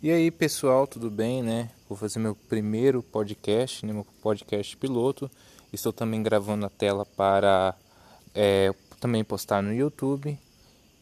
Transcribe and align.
E 0.00 0.12
aí 0.12 0.30
pessoal, 0.30 0.86
tudo 0.86 1.10
bem, 1.10 1.42
né? 1.42 1.70
Vou 1.88 1.98
fazer 1.98 2.20
meu 2.20 2.36
primeiro 2.36 3.02
podcast, 3.02 3.84
né? 3.84 3.92
meu 3.92 4.06
podcast 4.22 4.76
piloto. 4.76 5.28
Estou 5.72 5.92
também 5.92 6.22
gravando 6.22 6.64
a 6.64 6.70
tela 6.70 7.04
para 7.04 7.74
é, 8.32 8.72
também 9.00 9.24
postar 9.24 9.60
no 9.60 9.74
YouTube. 9.74 10.38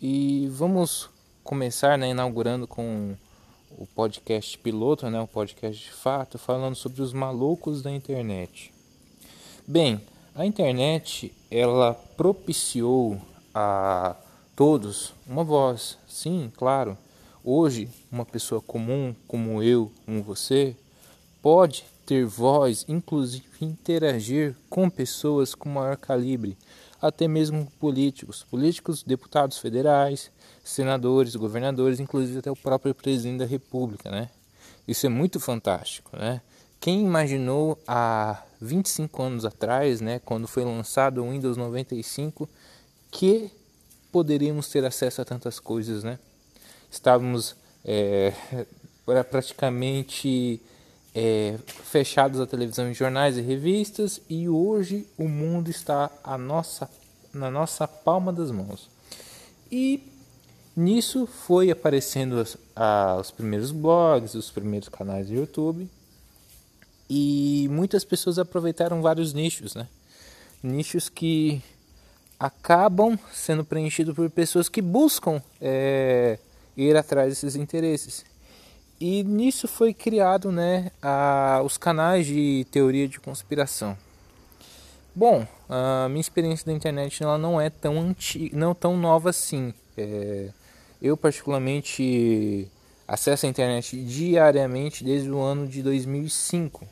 E 0.00 0.48
vamos 0.50 1.10
começar, 1.44 1.98
né, 1.98 2.08
inaugurando 2.08 2.66
com 2.66 3.14
o 3.76 3.86
podcast 3.86 4.56
piloto, 4.60 5.10
né, 5.10 5.20
o 5.20 5.26
podcast 5.26 5.84
de 5.84 5.92
fato, 5.92 6.38
falando 6.38 6.74
sobre 6.74 7.02
os 7.02 7.12
malucos 7.12 7.82
da 7.82 7.90
internet. 7.90 8.72
Bem, 9.66 10.00
a 10.34 10.46
internet 10.46 11.34
ela 11.50 11.92
propiciou 12.16 13.20
a 13.54 14.16
todos 14.56 15.12
uma 15.26 15.44
voz, 15.44 15.98
sim, 16.08 16.50
claro 16.56 16.96
Hoje, 17.48 17.88
uma 18.10 18.24
pessoa 18.24 18.60
comum 18.60 19.14
como 19.28 19.62
eu, 19.62 19.92
como 20.04 20.20
você, 20.20 20.74
pode 21.40 21.84
ter 22.04 22.26
voz, 22.26 22.84
inclusive 22.88 23.46
interagir 23.60 24.56
com 24.68 24.90
pessoas 24.90 25.54
com 25.54 25.68
maior 25.68 25.96
calibre, 25.96 26.58
até 27.00 27.28
mesmo 27.28 27.70
políticos, 27.78 28.42
políticos, 28.50 29.04
deputados 29.04 29.58
federais, 29.58 30.28
senadores, 30.64 31.36
governadores, 31.36 32.00
inclusive 32.00 32.40
até 32.40 32.50
o 32.50 32.56
próprio 32.56 32.92
presidente 32.92 33.38
da 33.38 33.46
República, 33.46 34.10
né? 34.10 34.28
Isso 34.88 35.06
é 35.06 35.08
muito 35.08 35.38
fantástico, 35.38 36.16
né? 36.16 36.42
Quem 36.80 37.04
imaginou 37.04 37.78
há 37.86 38.42
25 38.60 39.22
anos 39.22 39.44
atrás, 39.44 40.00
né, 40.00 40.18
quando 40.18 40.48
foi 40.48 40.64
lançado 40.64 41.22
o 41.22 41.30
Windows 41.30 41.56
95, 41.56 42.48
que 43.08 43.52
poderíamos 44.10 44.68
ter 44.68 44.84
acesso 44.84 45.22
a 45.22 45.24
tantas 45.24 45.60
coisas, 45.60 46.02
né? 46.02 46.18
Estávamos 46.90 47.56
é, 47.84 48.32
praticamente 49.30 50.60
é, 51.14 51.58
fechados 51.66 52.40
à 52.40 52.46
televisão, 52.46 52.92
jornais 52.92 53.38
e 53.38 53.40
revistas, 53.40 54.20
e 54.28 54.48
hoje 54.48 55.06
o 55.16 55.28
mundo 55.28 55.70
está 55.70 56.10
a 56.22 56.36
nossa, 56.36 56.90
na 57.32 57.50
nossa 57.50 57.88
palma 57.88 58.32
das 58.32 58.50
mãos. 58.50 58.90
E 59.72 60.02
nisso 60.76 61.26
foi 61.26 61.70
aparecendo 61.70 62.34
os, 62.34 62.56
a, 62.74 63.16
os 63.18 63.30
primeiros 63.30 63.70
blogs, 63.70 64.34
os 64.34 64.50
primeiros 64.50 64.88
canais 64.88 65.28
do 65.28 65.34
YouTube, 65.34 65.88
e 67.08 67.68
muitas 67.70 68.04
pessoas 68.04 68.38
aproveitaram 68.38 69.00
vários 69.00 69.32
nichos, 69.32 69.74
né? 69.74 69.88
Nichos 70.62 71.08
que 71.08 71.62
acabam 72.38 73.18
sendo 73.32 73.64
preenchidos 73.64 74.14
por 74.14 74.28
pessoas 74.28 74.68
que 74.68 74.82
buscam 74.82 75.42
é, 75.60 76.38
ir 76.76 76.96
atrás 76.96 77.28
desses 77.28 77.56
interesses. 77.56 78.24
E 79.00 79.22
nisso 79.24 79.68
foi 79.68 79.92
criado 79.92 80.50
né, 80.50 80.90
a, 81.02 81.60
os 81.64 81.76
canais 81.76 82.26
de 82.26 82.66
teoria 82.70 83.06
de 83.06 83.20
conspiração. 83.20 83.96
Bom, 85.14 85.46
a 85.68 86.08
minha 86.08 86.20
experiência 86.20 86.66
da 86.66 86.72
internet 86.72 87.22
ela 87.22 87.38
não 87.38 87.60
é 87.60 87.70
tão 87.70 87.98
antiga, 87.98 88.56
não 88.56 88.74
tão 88.74 88.96
nova 88.96 89.30
assim. 89.30 89.72
É, 89.96 90.48
eu 91.00 91.16
particularmente 91.16 92.68
acesso 93.06 93.46
a 93.46 93.48
internet 93.48 93.96
diariamente 94.02 95.04
desde 95.04 95.30
o 95.30 95.40
ano 95.40 95.66
de 95.66 95.82
2005, 95.82 96.86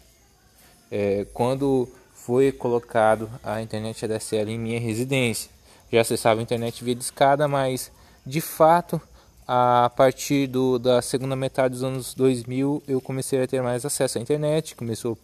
é, 0.91 1.27
quando 1.33 1.89
foi 2.15 2.53
colocado 2.53 3.31
a 3.43 3.61
internet 3.61 4.05
ADSL 4.05 4.51
em 4.51 4.59
minha 4.59 4.81
residência. 4.81 5.51
Já 5.93 6.01
acessava 6.01 6.41
a 6.41 6.43
internet 6.43 6.83
via 6.83 6.95
discada, 6.95 7.47
mas 7.47 7.93
de 8.25 8.41
fato 8.41 9.01
a 9.47 9.91
partir 9.95 10.47
do, 10.47 10.79
da 10.79 11.03
segunda 11.03 11.37
metade 11.37 11.75
dos 11.75 11.85
anos 11.85 12.15
2000 12.15 12.83
eu 12.89 13.01
comecei 13.01 13.43
a 13.43 13.47
ter 13.47 13.63
mais 13.63 13.85
acesso 13.85 14.19
à 14.19 14.21
internet, 14.21 14.75
começou 14.75 15.19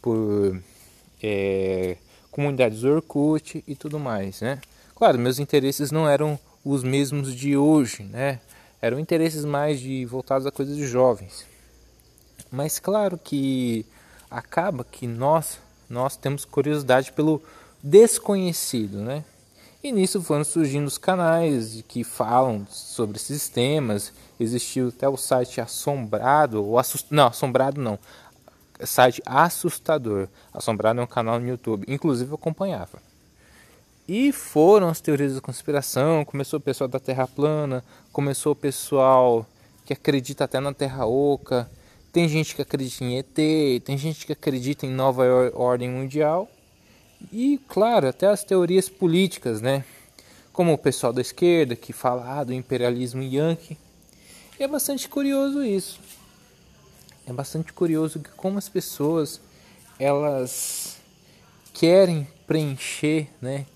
por 0.00 0.60
é, 1.22 1.96
comunidades 2.30 2.84
Orkut 2.84 3.62
e 3.66 3.74
tudo 3.74 3.98
mais, 3.98 4.40
né? 4.40 4.60
Claro, 4.94 5.18
meus 5.18 5.38
interesses 5.38 5.90
não 5.90 6.08
eram 6.08 6.38
os 6.64 6.82
mesmos 6.82 7.34
de 7.34 7.56
hoje, 7.56 8.02
né? 8.04 8.40
Eram 8.80 8.98
interesses 8.98 9.44
mais 9.44 9.80
de 9.80 10.04
voltados 10.04 10.46
a 10.46 10.50
coisas 10.50 10.76
de 10.76 10.86
jovens. 10.86 11.46
Mas 12.50 12.78
claro 12.78 13.16
que 13.16 13.86
acaba 14.30 14.84
que 14.84 15.06
nós 15.06 15.58
nós 15.88 16.16
temos 16.16 16.44
curiosidade 16.46 17.12
pelo 17.12 17.42
desconhecido, 17.82 18.98
né? 18.98 19.24
E 19.84 19.90
nisso 19.90 20.22
foram 20.22 20.44
surgindo 20.44 20.86
os 20.86 20.96
canais 20.96 21.82
que 21.88 22.04
falam 22.04 22.64
sobre 22.70 23.16
esses 23.16 23.48
temas. 23.48 24.12
Existiu 24.38 24.88
até 24.88 25.08
o 25.08 25.16
site 25.16 25.60
Assombrado, 25.60 26.64
ou 26.64 26.78
assust... 26.78 27.08
não, 27.10 27.26
Assombrado 27.26 27.80
não, 27.80 27.98
site 28.84 29.20
Assustador. 29.26 30.28
Assombrado 30.54 31.00
é 31.00 31.02
um 31.02 31.06
canal 31.06 31.40
no 31.40 31.48
YouTube, 31.48 31.84
inclusive 31.88 32.30
eu 32.30 32.36
acompanhava. 32.36 33.02
E 34.06 34.30
foram 34.30 34.88
as 34.88 35.00
teorias 35.00 35.34
da 35.34 35.40
conspiração, 35.40 36.24
começou 36.24 36.58
o 36.58 36.62
pessoal 36.62 36.86
da 36.86 37.00
Terra 37.00 37.26
plana, 37.26 37.82
começou 38.12 38.52
o 38.52 38.56
pessoal 38.56 39.44
que 39.84 39.94
acredita 39.94 40.44
até 40.44 40.60
na 40.60 40.72
Terra 40.72 41.06
oca, 41.06 41.68
tem 42.12 42.28
gente 42.28 42.54
que 42.54 42.62
acredita 42.62 43.02
em 43.02 43.18
ET, 43.18 43.82
tem 43.84 43.98
gente 43.98 44.26
que 44.26 44.32
acredita 44.32 44.86
em 44.86 44.90
nova 44.90 45.24
ordem 45.54 45.90
mundial 45.90 46.48
e, 47.30 47.60
claro, 47.68 48.08
até 48.08 48.26
as 48.26 48.42
teorias 48.42 48.88
políticas, 48.88 49.60
né? 49.60 49.84
Como 50.52 50.72
o 50.72 50.78
pessoal 50.78 51.12
da 51.12 51.20
esquerda 51.20 51.76
que 51.76 51.92
fala 51.92 52.38
ah, 52.38 52.44
do 52.44 52.52
imperialismo 52.52 53.22
yankee. 53.22 53.76
E 54.58 54.62
é 54.62 54.68
bastante 54.68 55.08
curioso 55.08 55.62
isso. 55.64 56.00
É 57.26 57.32
bastante 57.32 57.72
curioso 57.72 58.20
que 58.20 58.30
como 58.30 58.58
as 58.58 58.68
pessoas 58.68 59.40
elas 59.98 60.96
querem 61.72 62.26
preencher, 62.46 63.28
né, 63.40 63.66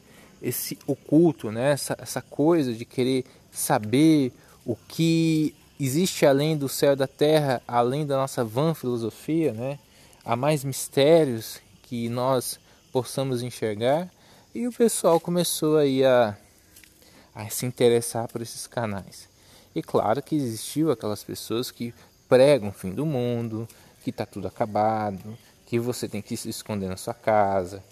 esse 0.43 0.79
oculto, 0.87 1.51
né, 1.51 1.73
essa, 1.73 1.97
essa 2.01 2.21
coisa 2.21 2.73
de 2.75 2.85
querer 2.85 3.25
saber 3.51 4.33
o 4.65 4.77
que 4.77 5.55
existe 5.79 6.27
além 6.27 6.57
do 6.57 6.69
céu 6.69 6.93
e 6.93 6.97
da 6.97 7.07
terra, 7.07 7.63
além 7.67 8.05
da 8.05 8.17
nossa 8.17 8.45
vã 8.45 8.75
filosofia, 8.75 9.53
né? 9.53 9.79
Há 10.25 10.35
mais 10.35 10.65
mistérios 10.65 11.61
que 11.83 12.09
nós 12.09 12.59
possamos 13.03 13.43
enxergar 13.43 14.09
e 14.55 14.67
o 14.67 14.73
pessoal 14.73 15.21
começou 15.21 15.77
aí 15.77 16.03
a, 16.03 16.35
a 17.35 17.47
se 17.51 17.67
interessar 17.67 18.27
por 18.27 18.41
esses 18.41 18.67
canais. 18.67 19.29
E 19.75 19.83
claro 19.83 20.23
que 20.23 20.35
existiu 20.35 20.91
aquelas 20.91 21.23
pessoas 21.23 21.71
que 21.71 21.93
pregam 22.27 22.71
o 22.71 22.73
fim 22.73 22.93
do 22.93 23.05
mundo, 23.05 23.69
que 24.03 24.09
está 24.09 24.25
tudo 24.25 24.49
acabado, 24.49 25.37
que 25.67 25.79
você 25.79 26.09
tem 26.09 26.23
que 26.23 26.39
se 26.39 26.49
esconder 26.49 26.89
na 26.89 26.97
sua 26.97 27.13
casa, 27.13 27.85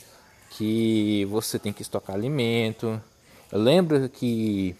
que 0.52 1.26
você 1.26 1.58
tem 1.58 1.70
que 1.70 1.82
estocar 1.82 2.16
alimento. 2.16 2.98
Eu 3.52 3.60
lembro 3.60 4.08
que 4.08 4.74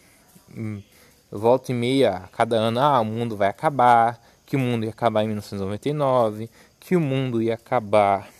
hum, 0.57 0.83
volta 1.31 1.71
e 1.71 1.75
meia, 1.75 2.31
cada 2.33 2.57
ano, 2.57 2.81
ah, 2.81 2.99
o 2.99 3.05
mundo 3.05 3.37
vai 3.37 3.49
acabar, 3.51 4.19
que 4.47 4.57
o 4.57 4.59
mundo 4.59 4.85
ia 4.85 4.91
acabar 4.91 5.23
em 5.23 5.27
1999, 5.27 6.49
que 6.81 6.97
o 6.97 7.01
mundo 7.01 7.43
ia 7.43 7.53
acabar 7.53 8.33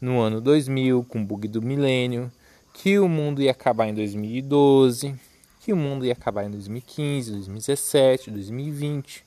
no 0.00 0.20
ano 0.20 0.40
2000 0.40 1.04
com 1.04 1.20
o 1.20 1.24
bug 1.24 1.48
do 1.48 1.62
milênio, 1.62 2.30
que 2.72 2.98
o 2.98 3.08
mundo 3.08 3.42
ia 3.42 3.50
acabar 3.50 3.88
em 3.88 3.94
2012, 3.94 5.14
que 5.60 5.72
o 5.72 5.76
mundo 5.76 6.06
ia 6.06 6.12
acabar 6.12 6.44
em 6.44 6.50
2015, 6.50 7.32
2017, 7.32 8.30
2020. 8.30 9.24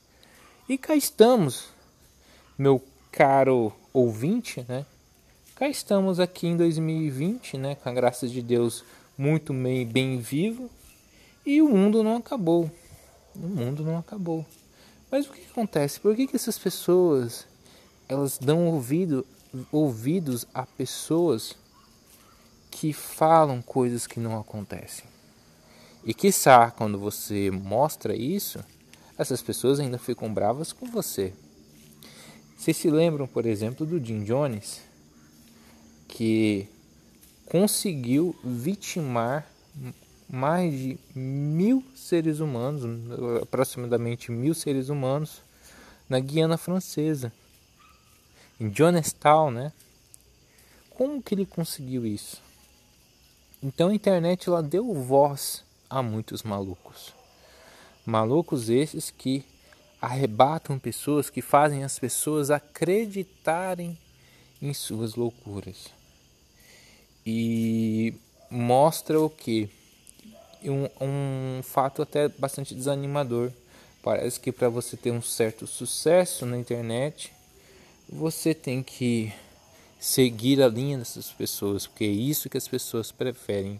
E 0.69 0.77
cá 0.77 0.95
estamos, 0.95 1.69
meu 2.57 2.81
caro 3.11 3.73
ouvinte, 3.93 4.65
né? 4.67 4.85
Cá 5.55 5.67
estamos 5.67 6.19
aqui 6.19 6.47
em 6.47 6.57
2020, 6.57 7.57
né, 7.57 7.75
com 7.75 7.89
a 7.89 7.93
graça 7.93 8.27
de 8.27 8.41
Deus 8.41 8.83
muito 9.17 9.53
bem, 9.53 9.85
bem 9.85 10.17
vivo, 10.17 10.69
e 11.45 11.61
o 11.61 11.69
mundo 11.69 12.01
não 12.01 12.15
acabou. 12.15 12.71
O 13.35 13.47
mundo 13.47 13.83
não 13.83 13.97
acabou. 13.97 14.45
Mas 15.11 15.27
o 15.27 15.31
que 15.31 15.45
acontece? 15.51 15.99
Por 15.99 16.15
que, 16.15 16.25
que 16.25 16.35
essas 16.35 16.57
pessoas 16.57 17.45
elas 18.07 18.37
dão 18.37 18.67
ouvido 18.67 19.25
ouvidos 19.71 20.47
a 20.53 20.65
pessoas 20.65 21.55
que 22.69 22.93
falam 22.93 23.61
coisas 23.61 24.07
que 24.07 24.19
não 24.19 24.39
acontecem. 24.39 25.05
E 26.03 26.13
quiçá, 26.13 26.71
quando 26.71 26.97
você 26.97 27.51
mostra 27.51 28.15
isso, 28.15 28.59
essas 29.17 29.41
pessoas 29.41 29.79
ainda 29.79 29.99
ficam 29.99 30.33
bravas 30.33 30.73
com 30.73 30.87
você. 30.87 31.33
Vocês 32.57 32.77
se 32.77 32.89
lembram, 32.89 33.27
por 33.27 33.45
exemplo, 33.45 33.85
do 33.85 34.03
Jim 34.03 34.23
Jones, 34.23 34.81
que 36.07 36.67
conseguiu 37.45 38.35
vitimar 38.43 39.47
mais 40.29 40.71
de 40.73 40.97
mil 41.13 41.83
seres 41.93 42.39
humanos, 42.39 42.83
aproximadamente 43.41 44.31
mil 44.31 44.53
seres 44.53 44.89
humanos, 44.89 45.41
na 46.07 46.19
Guiana 46.19 46.57
Francesa 46.57 47.31
em 48.61 48.71
Jonestown, 48.71 49.49
né? 49.49 49.73
Como 50.91 51.19
que 51.19 51.33
ele 51.33 51.47
conseguiu 51.47 52.05
isso? 52.05 52.39
Então 53.61 53.89
a 53.89 53.95
internet 53.95 54.47
ela 54.47 54.61
deu 54.61 54.93
voz 54.93 55.63
a 55.89 56.03
muitos 56.03 56.43
malucos. 56.43 57.11
Malucos 58.05 58.69
esses 58.69 59.09
que 59.09 59.43
arrebatam 59.99 60.77
pessoas, 60.77 61.27
que 61.27 61.41
fazem 61.41 61.83
as 61.83 61.97
pessoas 61.97 62.51
acreditarem 62.51 63.97
em 64.61 64.73
suas 64.75 65.15
loucuras. 65.15 65.87
E 67.25 68.13
mostra 68.49 69.19
o 69.19 69.29
que? 69.29 69.69
Um, 70.63 71.57
um 71.57 71.63
fato 71.63 72.03
até 72.03 72.27
bastante 72.27 72.75
desanimador. 72.75 73.51
Parece 74.03 74.39
que 74.39 74.51
para 74.51 74.69
você 74.69 74.95
ter 74.95 75.09
um 75.09 75.21
certo 75.21 75.65
sucesso 75.65 76.45
na 76.45 76.57
internet, 76.57 77.33
você 78.11 78.53
tem 78.53 78.83
que 78.83 79.31
seguir 79.97 80.61
a 80.61 80.67
linha 80.67 80.97
dessas 80.97 81.31
pessoas, 81.31 81.87
porque 81.87 82.03
é 82.03 82.07
isso 82.07 82.49
que 82.49 82.57
as 82.57 82.67
pessoas 82.67 83.09
preferem 83.09 83.79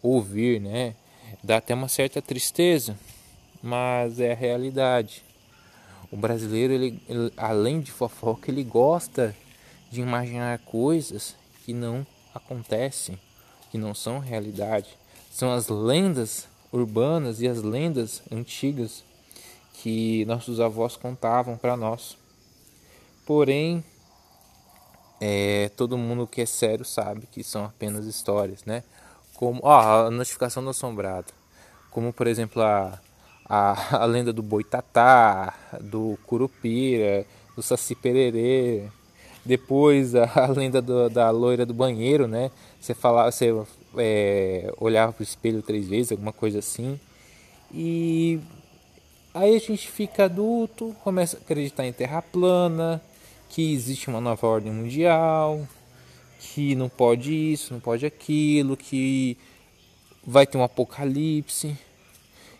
ouvir, 0.00 0.60
né? 0.60 0.94
Dá 1.42 1.56
até 1.56 1.74
uma 1.74 1.88
certa 1.88 2.22
tristeza, 2.22 2.96
mas 3.60 4.20
é 4.20 4.32
a 4.32 4.36
realidade. 4.36 5.24
O 6.12 6.16
brasileiro, 6.16 6.72
ele, 6.72 7.02
ele, 7.08 7.32
além 7.36 7.80
de 7.80 7.90
fofoca, 7.90 8.50
ele 8.50 8.62
gosta 8.62 9.34
de 9.90 10.00
imaginar 10.00 10.58
coisas 10.60 11.34
que 11.64 11.72
não 11.72 12.06
acontecem, 12.32 13.18
que 13.70 13.78
não 13.78 13.94
são 13.94 14.20
realidade. 14.20 14.90
São 15.30 15.52
as 15.52 15.68
lendas 15.68 16.46
urbanas 16.70 17.40
e 17.40 17.48
as 17.48 17.62
lendas 17.62 18.22
antigas 18.30 19.02
que 19.74 20.24
nossos 20.26 20.60
avós 20.60 20.96
contavam 20.96 21.56
para 21.56 21.76
nós. 21.76 22.16
Porém, 23.24 23.84
é, 25.20 25.70
todo 25.76 25.96
mundo 25.96 26.26
que 26.26 26.40
é 26.40 26.46
sério 26.46 26.84
sabe 26.84 27.28
que 27.30 27.44
são 27.44 27.64
apenas 27.64 28.06
histórias, 28.06 28.64
né? 28.64 28.82
Como 29.34 29.60
ó, 29.62 30.06
a 30.06 30.10
notificação 30.10 30.64
do 30.64 30.70
assombrado, 30.70 31.32
como 31.90 32.12
por 32.12 32.26
exemplo 32.26 32.60
a, 32.60 33.00
a, 33.48 34.02
a 34.02 34.04
lenda 34.04 34.32
do 34.32 34.42
boitatá, 34.42 35.54
do 35.80 36.18
curupira, 36.26 37.24
do 37.54 37.62
saci 37.62 37.94
pererê, 37.94 38.88
depois 39.44 40.14
a, 40.14 40.24
a 40.34 40.46
lenda 40.48 40.82
do, 40.82 41.08
da 41.08 41.30
loira 41.30 41.64
do 41.64 41.74
banheiro, 41.74 42.26
né? 42.26 42.50
Você 42.80 42.94
falava, 42.94 43.30
você 43.30 43.54
é, 43.96 44.72
olhava 44.78 45.12
para 45.12 45.20
o 45.20 45.24
espelho 45.24 45.62
três 45.62 45.86
vezes, 45.86 46.10
alguma 46.10 46.32
coisa 46.32 46.58
assim. 46.58 46.98
E 47.72 48.40
aí 49.32 49.54
a 49.54 49.60
gente 49.60 49.88
fica 49.88 50.24
adulto, 50.24 50.96
começa 51.04 51.36
a 51.36 51.40
acreditar 51.40 51.86
em 51.86 51.92
terra 51.92 52.20
plana, 52.20 53.00
que 53.52 53.74
existe 53.74 54.08
uma 54.08 54.18
nova 54.18 54.46
ordem 54.46 54.72
mundial, 54.72 55.68
que 56.40 56.74
não 56.74 56.88
pode 56.88 57.52
isso, 57.52 57.74
não 57.74 57.80
pode 57.80 58.06
aquilo, 58.06 58.78
que 58.78 59.36
vai 60.26 60.46
ter 60.46 60.56
um 60.56 60.62
apocalipse. 60.62 61.76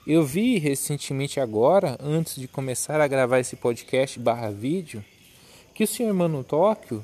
Eu 0.06 0.22
vi 0.22 0.58
recentemente 0.58 1.40
agora, 1.40 1.96
antes 1.98 2.36
de 2.36 2.46
começar 2.46 3.00
a 3.00 3.08
gravar 3.08 3.38
esse 3.38 3.56
podcast 3.56 4.18
barra 4.18 4.50
vídeo, 4.50 5.02
que 5.72 5.82
o 5.82 5.86
senhor 5.86 6.12
Mano 6.12 6.44
Tóquio 6.44 7.02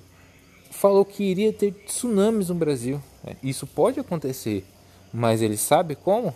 falou 0.70 1.02
que 1.02 1.24
iria 1.24 1.50
ter 1.50 1.72
tsunamis 1.86 2.50
no 2.50 2.56
Brasil. 2.56 3.02
É, 3.26 3.36
isso 3.42 3.66
pode 3.66 3.98
acontecer, 3.98 4.66
mas 5.10 5.40
ele 5.40 5.56
sabe 5.56 5.94
como? 5.96 6.34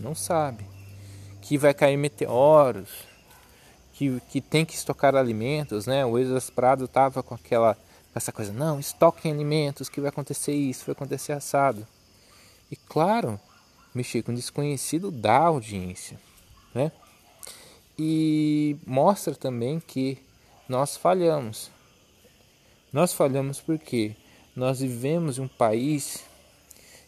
Não 0.00 0.14
sabe. 0.14 0.64
Que 1.42 1.58
vai 1.58 1.74
cair 1.74 1.98
meteoros, 1.98 2.88
que, 3.92 4.20
que 4.28 4.40
tem 4.40 4.64
que 4.64 4.74
estocar 4.74 5.14
alimentos, 5.14 5.86
né? 5.86 6.04
O 6.04 6.18
Exas 6.18 6.50
Prado 6.50 6.88
tava 6.88 7.22
com 7.22 7.34
aquela 7.34 7.76
essa 8.14 8.30
coisa, 8.30 8.52
não, 8.52 8.78
estoquem 8.78 9.32
alimentos, 9.32 9.88
que 9.88 10.00
vai 10.00 10.10
acontecer 10.10 10.52
isso, 10.52 10.84
vai 10.84 10.92
acontecer 10.92 11.32
assado. 11.32 11.86
E 12.70 12.76
claro, 12.76 13.40
mexer 13.94 14.22
com 14.22 14.34
desconhecido 14.34 15.10
dá 15.10 15.38
audiência, 15.38 16.20
né? 16.74 16.92
E 17.98 18.76
mostra 18.86 19.34
também 19.34 19.80
que 19.80 20.18
nós 20.68 20.96
falhamos. 20.96 21.70
Nós 22.92 23.12
falhamos 23.12 23.60
porque 23.60 24.14
nós 24.54 24.80
vivemos 24.80 25.38
em 25.38 25.42
um 25.42 25.48
país 25.48 26.24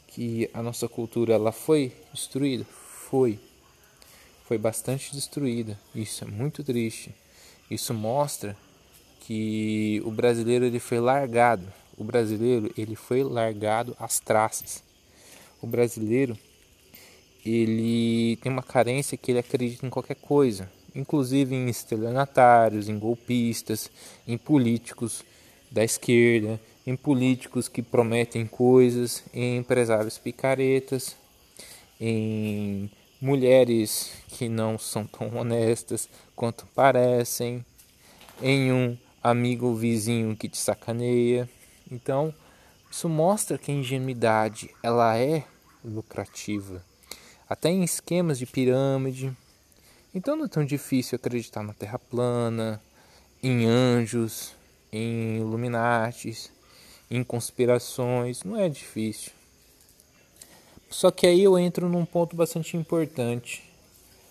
que 0.08 0.48
a 0.54 0.62
nossa 0.62 0.88
cultura 0.88 1.34
ela 1.34 1.52
foi 1.52 1.92
destruída, 2.12 2.64
foi, 2.64 3.38
foi 4.54 4.58
bastante 4.58 5.12
destruída. 5.12 5.78
Isso 5.94 6.24
é 6.24 6.26
muito 6.26 6.62
triste. 6.62 7.12
Isso 7.68 7.92
mostra 7.92 8.56
que 9.20 10.00
o 10.04 10.10
brasileiro 10.10 10.64
ele 10.64 10.78
foi 10.78 11.00
largado. 11.00 11.66
O 11.96 12.04
brasileiro 12.04 12.72
ele 12.78 12.94
foi 12.94 13.24
largado 13.24 13.96
às 13.98 14.20
traças. 14.20 14.82
O 15.60 15.66
brasileiro 15.66 16.38
ele 17.44 18.36
tem 18.36 18.52
uma 18.52 18.62
carência 18.62 19.18
que 19.18 19.32
ele 19.32 19.40
acredita 19.40 19.86
em 19.86 19.90
qualquer 19.90 20.16
coisa 20.16 20.70
inclusive 20.94 21.56
em 21.56 21.68
estelionatários, 21.68 22.88
em 22.88 22.96
golpistas, 22.96 23.90
em 24.28 24.38
políticos 24.38 25.24
da 25.68 25.82
esquerda, 25.82 26.60
em 26.86 26.94
políticos 26.94 27.66
que 27.66 27.82
prometem 27.82 28.46
coisas, 28.46 29.24
em 29.34 29.56
empresários 29.56 30.18
picaretas, 30.18 31.16
em 32.00 32.88
mulheres 33.24 34.12
que 34.28 34.50
não 34.50 34.78
são 34.78 35.06
tão 35.06 35.34
honestas 35.34 36.10
quanto 36.36 36.66
parecem, 36.74 37.64
em 38.42 38.70
um 38.70 38.98
amigo 39.22 39.74
vizinho 39.74 40.36
que 40.36 40.46
te 40.46 40.58
sacaneia. 40.58 41.48
Então, 41.90 42.34
isso 42.90 43.08
mostra 43.08 43.56
que 43.56 43.72
a 43.72 43.74
ingenuidade 43.74 44.68
ela 44.82 45.16
é 45.16 45.42
lucrativa. 45.82 46.84
Até 47.48 47.70
em 47.70 47.82
esquemas 47.82 48.38
de 48.38 48.44
pirâmide, 48.44 49.34
então 50.14 50.36
não 50.36 50.44
é 50.44 50.48
tão 50.48 50.64
difícil 50.64 51.16
acreditar 51.16 51.62
na 51.62 51.72
Terra 51.72 51.98
plana, 51.98 52.78
em 53.42 53.64
anjos, 53.64 54.54
em 54.92 55.38
Illuminatis, 55.38 56.52
em 57.10 57.24
conspirações, 57.24 58.44
não 58.44 58.60
é 58.60 58.68
difícil. 58.68 59.32
Só 60.94 61.10
que 61.10 61.26
aí 61.26 61.42
eu 61.42 61.58
entro 61.58 61.88
num 61.88 62.04
ponto 62.04 62.36
bastante 62.36 62.76
importante. 62.76 63.68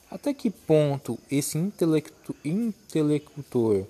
Até 0.09 0.33
que 0.33 0.49
ponto 0.49 1.19
esse 1.29 1.57
intelecto, 1.57 2.33
intelector 2.43 3.85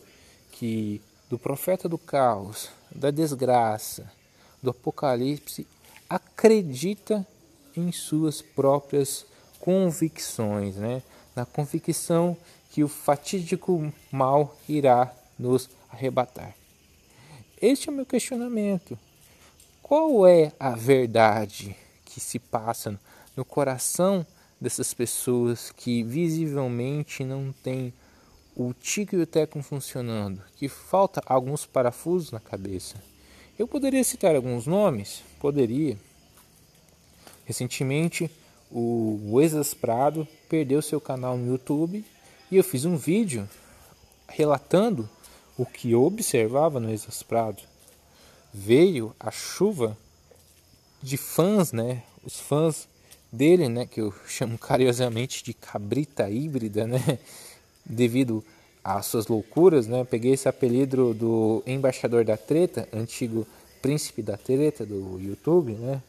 que 0.52 1.00
do 1.30 1.38
profeta 1.38 1.88
do 1.88 2.00
caos, 2.00 2.70
da 2.90 3.12
desgraça, 3.12 4.12
do 4.60 4.72
apocalipse 4.72 5.68
acredita 6.10 7.26
em 7.78 7.92
suas 7.92 8.42
próprias 8.42 9.24
convicções, 9.60 10.76
né? 10.76 11.04
na 11.36 11.46
convicção 11.46 12.36
que 12.72 12.84
o 12.84 12.88
fatídico 12.88 13.94
mal 14.12 14.58
irá 14.68 15.14
nos 15.38 15.70
arrebatar. 15.92 16.56
Este 17.62 17.88
é 17.88 17.92
o 17.92 17.96
meu 17.96 18.06
questionamento. 18.06 18.98
Qual 19.84 20.26
é 20.26 20.52
a 20.60 20.72
verdade 20.72 21.78
que 22.14 22.20
se 22.20 22.38
passa 22.38 23.00
no 23.36 23.44
coração 23.44 24.26
dessas 24.62 24.94
pessoas 24.94 25.72
que 25.72 26.04
visivelmente 26.04 27.24
não 27.24 27.52
têm 27.64 27.92
o 28.56 28.72
tico 28.72 29.16
e 29.16 29.22
o 29.22 29.26
teco 29.26 29.60
funcionando, 29.64 30.40
que 30.56 30.70
falta 30.70 31.24
alguns 31.26 31.66
parafusos 31.66 32.32
na 32.32 32.40
cabeça? 32.40 32.98
Eu 33.58 33.68
poderia 33.68 34.04
citar 34.04 34.36
alguns 34.36 34.68
nomes? 34.68 35.24
Poderia. 35.40 35.98
Recentemente, 37.46 38.30
o 38.72 39.42
Exas 39.42 39.74
Prado 39.74 40.28
perdeu 40.48 40.84
seu 40.84 41.02
canal 41.02 41.36
no 41.36 41.52
YouTube 41.52 42.06
e 42.52 42.58
eu 42.58 42.64
fiz 42.64 42.86
um 42.86 42.96
vídeo 42.96 43.50
relatando 44.28 45.10
o 45.58 45.66
que 45.66 45.92
eu 45.92 46.04
observava 46.04 46.80
no 46.80 46.92
Exas 46.92 47.24
Prado. 47.24 47.62
Veio 48.54 49.16
a 49.20 49.32
chuva 49.32 49.98
de 51.04 51.18
fãs, 51.18 51.74
né? 51.74 52.02
Os 52.24 52.40
fãs 52.40 52.88
dele, 53.32 53.68
né? 53.68 53.86
Que 53.86 54.02
eu 54.02 54.14
chamo 54.26 54.58
carinhosamente 54.58 55.44
de 55.44 55.54
cabrita 55.54 56.30
híbrida, 56.30 56.88
né? 56.88 57.20
Devido 57.86 58.44
às 58.82 59.06
suas 59.06 59.28
loucuras, 59.28 59.86
né? 59.86 60.06
Peguei 60.06 60.34
esse 60.34 60.48
apelido 60.48 61.14
do 61.14 61.62
embaixador 61.68 62.24
da 62.24 62.38
treta, 62.38 62.88
antigo 62.94 63.46
príncipe 63.82 64.22
da 64.22 64.38
treta 64.38 64.86
do 64.86 65.20
YouTube, 65.20 65.74
né? 65.74 66.02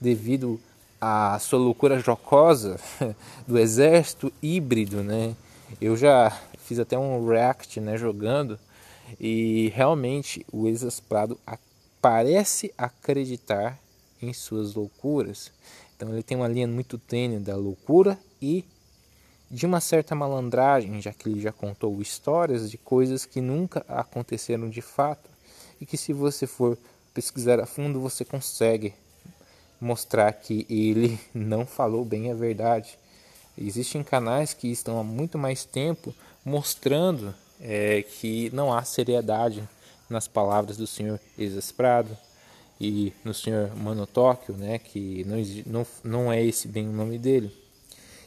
Devido 0.00 0.58
a 0.98 1.38
sua 1.38 1.58
loucura 1.58 1.98
jocosa 1.98 2.80
do 3.46 3.58
exército 3.58 4.32
híbrido, 4.42 5.02
né? 5.02 5.36
Eu 5.78 5.94
já 5.94 6.30
fiz 6.64 6.78
até 6.78 6.98
um 6.98 7.26
react, 7.28 7.80
né, 7.80 7.96
jogando 7.96 8.58
e 9.20 9.70
realmente 9.74 10.44
o 10.52 10.66
Exasprado 10.66 11.38
parece 12.00 12.72
acreditar 12.76 13.78
em 14.26 14.32
suas 14.32 14.74
loucuras. 14.74 15.50
Então 15.96 16.12
ele 16.12 16.22
tem 16.22 16.36
uma 16.36 16.48
linha 16.48 16.66
muito 16.66 16.98
tênue 16.98 17.38
da 17.38 17.56
loucura 17.56 18.18
e 18.40 18.64
de 19.50 19.64
uma 19.64 19.80
certa 19.80 20.14
malandragem, 20.14 21.00
já 21.00 21.12
que 21.12 21.28
ele 21.28 21.40
já 21.40 21.52
contou 21.52 22.00
histórias 22.02 22.70
de 22.70 22.76
coisas 22.76 23.24
que 23.24 23.40
nunca 23.40 23.84
aconteceram 23.88 24.68
de 24.68 24.82
fato 24.82 25.30
e 25.80 25.86
que 25.86 25.96
se 25.96 26.12
você 26.12 26.46
for 26.46 26.76
pesquisar 27.14 27.60
a 27.60 27.66
fundo 27.66 28.00
você 28.00 28.24
consegue 28.24 28.92
mostrar 29.80 30.32
que 30.32 30.66
ele 30.68 31.18
não 31.32 31.64
falou 31.64 32.04
bem 32.04 32.30
a 32.30 32.34
verdade. 32.34 32.98
Existem 33.56 34.02
canais 34.02 34.52
que 34.52 34.68
estão 34.68 34.98
há 34.98 35.04
muito 35.04 35.38
mais 35.38 35.64
tempo 35.64 36.14
mostrando 36.44 37.34
é, 37.58 38.02
que 38.02 38.50
não 38.52 38.72
há 38.72 38.82
seriedade 38.84 39.66
nas 40.10 40.28
palavras 40.28 40.76
do 40.76 40.86
senhor 40.86 41.18
Exasprado 41.38 42.16
e 42.80 43.12
no 43.24 43.32
senhor 43.32 43.74
Monotóquio, 43.76 44.56
né, 44.56 44.78
que 44.78 45.24
não, 45.24 45.42
não, 45.66 45.86
não 46.04 46.32
é 46.32 46.44
esse 46.44 46.68
bem 46.68 46.88
o 46.88 46.92
nome 46.92 47.18
dele. 47.18 47.50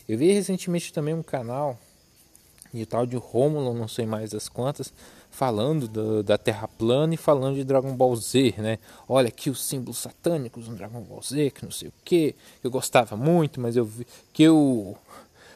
Eu 0.07 0.17
vi 0.17 0.31
recentemente 0.31 0.91
também 0.91 1.13
um 1.13 1.21
canal 1.21 1.77
de 2.73 2.85
tal 2.85 3.05
de 3.05 3.15
Rômulo, 3.15 3.73
não 3.73 3.87
sei 3.87 4.05
mais 4.05 4.31
das 4.31 4.47
quantas, 4.47 4.93
falando 5.29 5.87
do, 5.87 6.23
da 6.23 6.37
Terra 6.37 6.67
plana 6.67 7.13
e 7.13 7.17
falando 7.17 7.55
de 7.55 7.63
Dragon 7.63 7.95
Ball 7.95 8.15
Z, 8.15 8.55
né? 8.57 8.79
Olha 9.07 9.27
aqui 9.27 9.49
os 9.49 9.63
símbolos 9.63 9.97
satânicos 9.97 10.67
no 10.67 10.75
Dragon 10.75 11.01
Ball 11.01 11.21
Z, 11.21 11.51
que 11.51 11.63
não 11.63 11.71
sei 11.71 11.89
o 11.89 11.93
que, 12.03 12.35
eu 12.63 12.71
gostava 12.71 13.15
muito, 13.15 13.59
mas 13.59 13.75
eu 13.75 13.85
vi 13.85 14.05
que 14.33 14.43
eu 14.43 14.97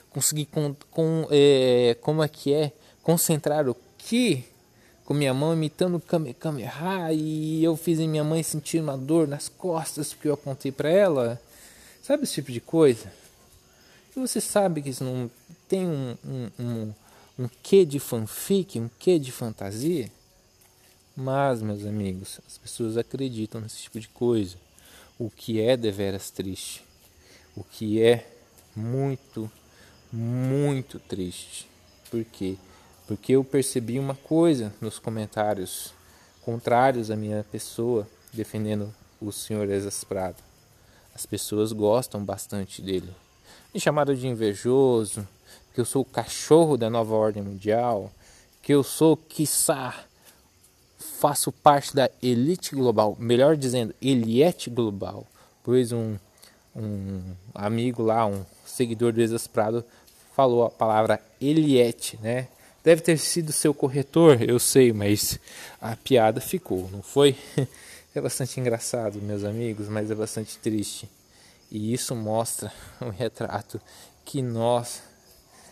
consegui 0.09 0.45
com, 0.45 0.75
com 0.91 1.27
é, 1.31 1.97
como 2.01 2.23
é 2.23 2.27
que 2.27 2.53
é 2.53 2.71
concentrar 3.01 3.67
o 3.67 3.75
que 3.97 4.45
com 5.05 5.13
minha 5.13 5.33
mão 5.33 5.53
imitando 5.53 5.99
Kamehameha 5.99 7.11
e 7.11 7.63
eu 7.63 7.75
fiz 7.75 7.99
minha 7.99 8.23
mãe 8.23 8.41
sentir 8.41 8.81
uma 8.81 8.97
dor 8.97 9.27
nas 9.27 9.49
costas 9.49 10.13
porque 10.13 10.27
eu 10.27 10.33
apontei 10.33 10.71
para 10.71 10.89
ela. 10.89 11.41
Sabe 12.01 12.23
esse 12.23 12.33
tipo 12.33 12.51
de 12.51 12.61
coisa? 12.61 13.11
E 14.15 14.19
você 14.19 14.39
sabe 14.39 14.81
que 14.81 14.89
isso 14.89 15.03
não 15.03 15.29
tem 15.67 15.87
um, 15.87 16.17
um, 16.25 16.49
um, 16.59 16.93
um 17.39 17.49
quê 17.61 17.85
de 17.85 17.99
fanfic, 17.99 18.79
um 18.79 18.89
quê 18.99 19.17
de 19.17 19.31
fantasia? 19.31 20.09
Mas, 21.15 21.61
meus 21.61 21.85
amigos, 21.85 22.39
as 22.47 22.57
pessoas 22.57 22.97
acreditam 22.97 23.61
nesse 23.61 23.83
tipo 23.83 23.99
de 23.99 24.07
coisa. 24.07 24.55
O 25.19 25.29
que 25.29 25.61
é 25.61 25.77
deveras 25.77 26.31
triste. 26.31 26.83
O 27.55 27.63
que 27.63 28.01
é 28.01 28.27
muito, 28.75 29.49
muito 30.11 30.99
triste. 30.99 31.67
Por 32.09 32.23
quê? 32.25 32.57
Porque 33.07 33.33
eu 33.33 33.43
percebi 33.43 33.99
uma 33.99 34.15
coisa 34.15 34.73
nos 34.79 34.99
comentários 34.99 35.93
contrários 36.43 37.09
à 37.11 37.15
minha 37.15 37.45
pessoa, 37.51 38.07
defendendo 38.31 38.93
o 39.21 39.31
senhor 39.31 39.69
exasperado. 39.69 40.37
As 41.13 41.25
pessoas 41.25 41.71
gostam 41.71 42.23
bastante 42.23 42.81
dele. 42.81 43.13
Me 43.73 43.79
chamaram 43.79 44.13
de 44.13 44.27
invejoso, 44.27 45.27
que 45.73 45.81
eu 45.81 45.85
sou 45.85 46.01
o 46.01 46.05
cachorro 46.05 46.77
da 46.77 46.89
nova 46.89 47.15
ordem 47.15 47.43
mundial, 47.43 48.11
que 48.61 48.73
eu 48.73 48.83
sou, 48.83 49.17
quiçá, 49.17 50.05
faço 50.97 51.51
parte 51.51 51.95
da 51.95 52.09
elite 52.21 52.75
global, 52.75 53.15
melhor 53.19 53.55
dizendo, 53.57 53.93
eliete 54.01 54.69
global, 54.69 55.25
pois 55.63 55.91
um, 55.91 56.17
um 56.75 57.21
amigo 57.53 58.03
lá, 58.03 58.25
um 58.25 58.45
seguidor 58.65 59.13
do 59.13 59.21
Exasprado, 59.21 59.83
falou 60.35 60.65
a 60.65 60.69
palavra 60.69 61.21
eliete, 61.39 62.17
né? 62.21 62.47
Deve 62.83 63.01
ter 63.01 63.17
sido 63.17 63.53
seu 63.53 63.73
corretor, 63.73 64.41
eu 64.41 64.59
sei, 64.59 64.91
mas 64.91 65.39
a 65.79 65.95
piada 65.95 66.41
ficou, 66.41 66.89
não 66.91 67.01
foi? 67.01 67.35
É 68.15 68.21
bastante 68.21 68.59
engraçado, 68.59 69.19
meus 69.19 69.43
amigos, 69.43 69.87
mas 69.87 70.11
é 70.11 70.13
bastante 70.13 70.59
triste. 70.59 71.09
E 71.71 71.91
isso 71.91 72.15
mostra 72.15 72.71
um 73.01 73.09
retrato 73.09 73.81
que 74.23 74.39
nós 74.39 75.01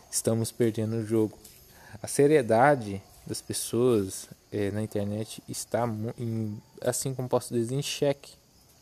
estamos 0.09 0.51
perdendo 0.51 0.95
o 0.95 1.05
jogo. 1.05 1.37
A 2.01 2.07
seriedade 2.07 2.99
das 3.27 3.41
pessoas 3.41 4.27
é, 4.51 4.71
na 4.71 4.81
internet 4.81 5.43
está, 5.47 5.87
em, 6.17 6.59
assim 6.81 7.13
como 7.13 7.29
posso 7.29 7.53
dizer, 7.53 7.75
em 7.75 7.81
xeque. 7.83 8.33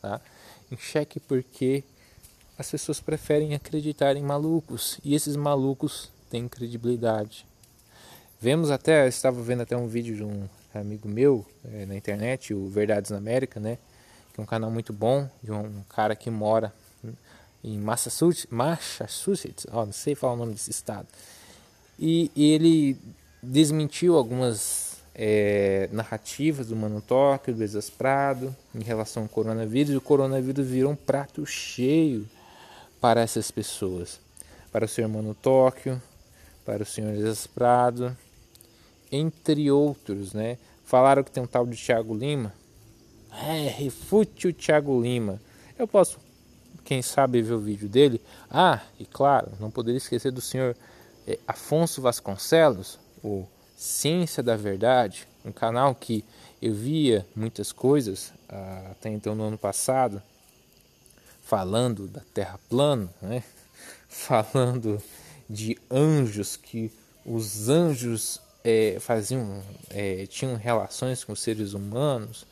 Tá? 0.01 0.21
Em 0.71 0.77
xeque 0.77 1.19
porque 1.19 1.83
as 2.57 2.71
pessoas 2.71 3.01
preferem 3.01 3.53
acreditar 3.55 4.15
em 4.15 4.23
malucos 4.23 4.99
e 5.03 5.15
esses 5.15 5.35
malucos 5.35 6.09
têm 6.29 6.47
credibilidade. 6.47 7.48
Vemos 8.41 8.71
até, 8.71 9.03
eu 9.03 9.09
estava 9.09 9.41
vendo 9.41 9.63
até 9.63 9.75
um 9.75 9.85
vídeo 9.85 10.15
de 10.15 10.23
um 10.23 10.47
amigo 10.73 11.09
meu 11.09 11.45
é, 11.73 11.85
na 11.85 11.93
internet, 11.93 12.53
o 12.53 12.69
Verdades 12.69 13.11
na 13.11 13.17
América, 13.17 13.59
né? 13.59 13.77
Que 14.33 14.39
é 14.39 14.43
um 14.43 14.45
canal 14.45 14.71
muito 14.71 14.93
bom, 14.93 15.29
de 15.43 15.51
um 15.51 15.83
cara 15.89 16.15
que 16.15 16.29
mora 16.29 16.73
em 17.61 17.77
Massachusetts, 17.77 18.47
Massachusetts 18.49 19.67
oh, 19.73 19.85
não 19.85 19.91
sei 19.91 20.15
falar 20.15 20.33
o 20.33 20.37
nome 20.37 20.53
desse 20.53 20.71
estado. 20.71 21.05
E, 21.99 22.31
e 22.33 22.53
ele 22.53 22.97
desmentiu 23.43 24.15
algumas 24.15 24.99
é, 25.13 25.89
narrativas 25.91 26.67
do 26.67 26.77
Mano 26.77 27.01
Tóquio, 27.01 27.53
do 27.53 27.61
Exasprado, 27.61 28.55
em 28.73 28.81
relação 28.81 29.23
ao 29.23 29.29
coronavírus. 29.29 29.93
O 29.93 29.99
coronavírus 29.99 30.65
virou 30.65 30.93
um 30.93 30.95
prato 30.95 31.45
cheio 31.45 32.25
para 33.01 33.19
essas 33.19 33.51
pessoas. 33.51 34.17
Para 34.71 34.85
o 34.85 34.87
senhor 34.87 35.09
Mano 35.09 35.35
Tóquio, 35.35 36.01
para 36.65 36.83
o 36.83 36.85
senhor 36.85 37.13
Exasprado 37.13 38.15
entre 39.11 39.69
outros, 39.71 40.33
né? 40.33 40.57
Falaram 40.85 41.23
que 41.23 41.31
tem 41.31 41.43
um 41.43 41.47
tal 41.47 41.65
de 41.65 41.77
Thiago 41.77 42.15
Lima. 42.15 42.53
É, 43.31 43.67
refute 43.67 44.47
o 44.47 44.53
Thiago 44.53 45.01
Lima. 45.01 45.39
Eu 45.77 45.87
posso, 45.87 46.19
quem 46.83 47.01
sabe, 47.01 47.41
ver 47.41 47.53
o 47.53 47.59
vídeo 47.59 47.87
dele. 47.87 48.21
Ah, 48.49 48.81
e 48.99 49.05
claro, 49.05 49.51
não 49.59 49.69
poderia 49.69 49.97
esquecer 49.97 50.31
do 50.31 50.41
senhor 50.41 50.75
é, 51.27 51.37
Afonso 51.47 52.01
Vasconcelos, 52.01 52.99
o 53.23 53.45
Ciência 53.77 54.43
da 54.43 54.57
Verdade, 54.57 55.27
um 55.45 55.51
canal 55.51 55.95
que 55.95 56.25
eu 56.61 56.73
via 56.73 57.25
muitas 57.35 57.71
coisas 57.71 58.33
ah, 58.49 58.87
até 58.91 59.09
então 59.09 59.35
no 59.35 59.43
ano 59.43 59.57
passado, 59.57 60.21
falando 61.43 62.07
da 62.07 62.21
Terra 62.33 62.59
plana, 62.67 63.09
né? 63.21 63.43
falando 64.09 65.01
de 65.49 65.77
anjos 65.89 66.57
que 66.57 66.91
os 67.25 67.69
anjos 67.69 68.41
é, 68.63 68.97
faziam, 68.99 69.61
é, 69.89 70.25
tinham 70.27 70.55
relações 70.55 71.23
com 71.23 71.35
seres 71.35 71.73
humanos, 71.73 72.45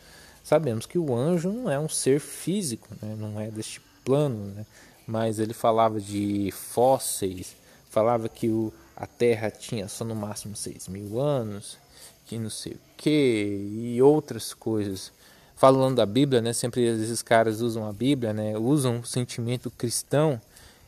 sabemos 0.44 0.86
que 0.86 0.98
o 0.98 1.16
anjo 1.16 1.52
não 1.52 1.70
é 1.70 1.80
um 1.80 1.90
ser 1.90 2.20
físico, 2.20 2.88
né? 3.02 3.16
não 3.18 3.40
é 3.40 3.50
deste 3.50 3.82
plano, 4.04 4.54
né? 4.56 4.66
mas 5.06 5.40
ele 5.40 5.54
falava 5.54 6.00
de 6.00 6.52
fósseis, 6.52 7.56
falava 7.90 8.30
que 8.30 8.50
o, 8.50 8.74
a 8.96 9.06
Terra 9.06 9.52
tinha 9.52 9.88
só 9.88 10.06
no 10.06 10.16
máximo 10.16 10.56
6 10.56 10.88
mil 10.88 11.20
anos, 11.20 11.78
que 12.26 12.38
não 12.38 12.50
sei 12.50 12.74
o 12.74 12.80
que, 12.96 13.70
e 13.72 14.02
outras 14.02 14.54
coisas. 14.54 15.12
Falando 15.56 15.96
da 15.96 16.06
Bíblia, 16.06 16.42
né? 16.42 16.54
sempre 16.54 16.84
esses 16.84 17.22
caras 17.22 17.62
usam 17.62 17.88
a 17.88 17.94
Bíblia, 17.94 18.32
né? 18.34 18.58
usam 18.58 19.00
o 19.00 19.06
sentimento 19.06 19.72
cristão 19.72 20.40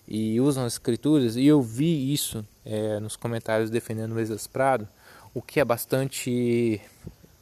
e 0.07 0.39
usam 0.39 0.65
as 0.65 0.73
escrituras, 0.73 1.35
e 1.35 1.45
eu 1.45 1.61
vi 1.61 2.13
isso 2.13 2.45
é, 2.65 2.99
nos 2.99 3.15
comentários 3.15 3.69
defendendo 3.69 4.13
o 4.13 4.19
Exasprado, 4.19 4.87
o 5.33 5.41
que 5.41 5.59
é 5.59 5.65
bastante 5.65 6.81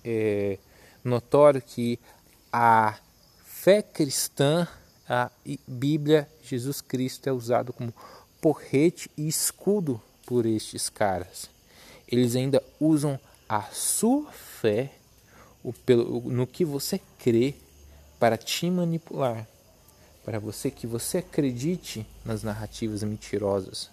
é, 0.03 0.57
notório 1.03 1.61
que 1.61 1.99
a 2.51 2.97
fé 3.45 3.81
cristã, 3.81 4.67
a 5.07 5.31
Bíblia, 5.67 6.29
Jesus 6.43 6.81
Cristo 6.81 7.27
é 7.27 7.31
usado 7.31 7.71
como 7.71 7.93
porrete 8.41 9.09
e 9.17 9.27
escudo 9.27 10.01
por 10.25 10.45
estes 10.45 10.89
caras. 10.89 11.49
Eles 12.07 12.35
ainda 12.35 12.63
usam 12.79 13.19
a 13.47 13.61
sua 13.63 14.31
fé 14.31 14.91
o, 15.63 15.71
pelo, 15.73 16.21
no 16.21 16.45
que 16.45 16.63
você 16.65 17.01
crê 17.19 17.55
para 18.19 18.37
te 18.37 18.69
manipular, 18.69 19.47
para 20.25 20.39
você 20.39 20.69
que 20.69 20.87
você 20.87 21.19
acredite 21.19 22.05
nas 22.25 22.43
narrativas 22.43 23.03
mentirosas, 23.03 23.89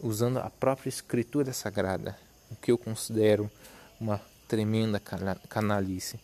usando 0.00 0.38
a 0.38 0.50
própria 0.50 0.88
escritura 0.88 1.52
sagrada 1.52 2.16
o 2.50 2.56
que 2.56 2.70
eu 2.70 2.78
considero 2.78 3.50
uma 4.00 4.20
tremenda 4.46 5.00
canalice. 5.48 6.18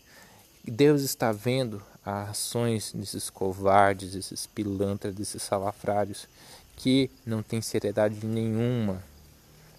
Deus 0.64 1.02
está 1.02 1.33
vendo 1.33 1.83
as 2.05 2.31
ações 2.31 2.93
desses 2.93 3.31
covardes, 3.31 4.12
desses 4.12 4.47
pilantras, 4.47 5.14
desses 5.14 5.43
salafrários 5.43 6.29
que 6.76 7.11
não 7.26 7.43
têm 7.43 7.61
seriedade 7.61 8.25
nenhuma 8.26 9.02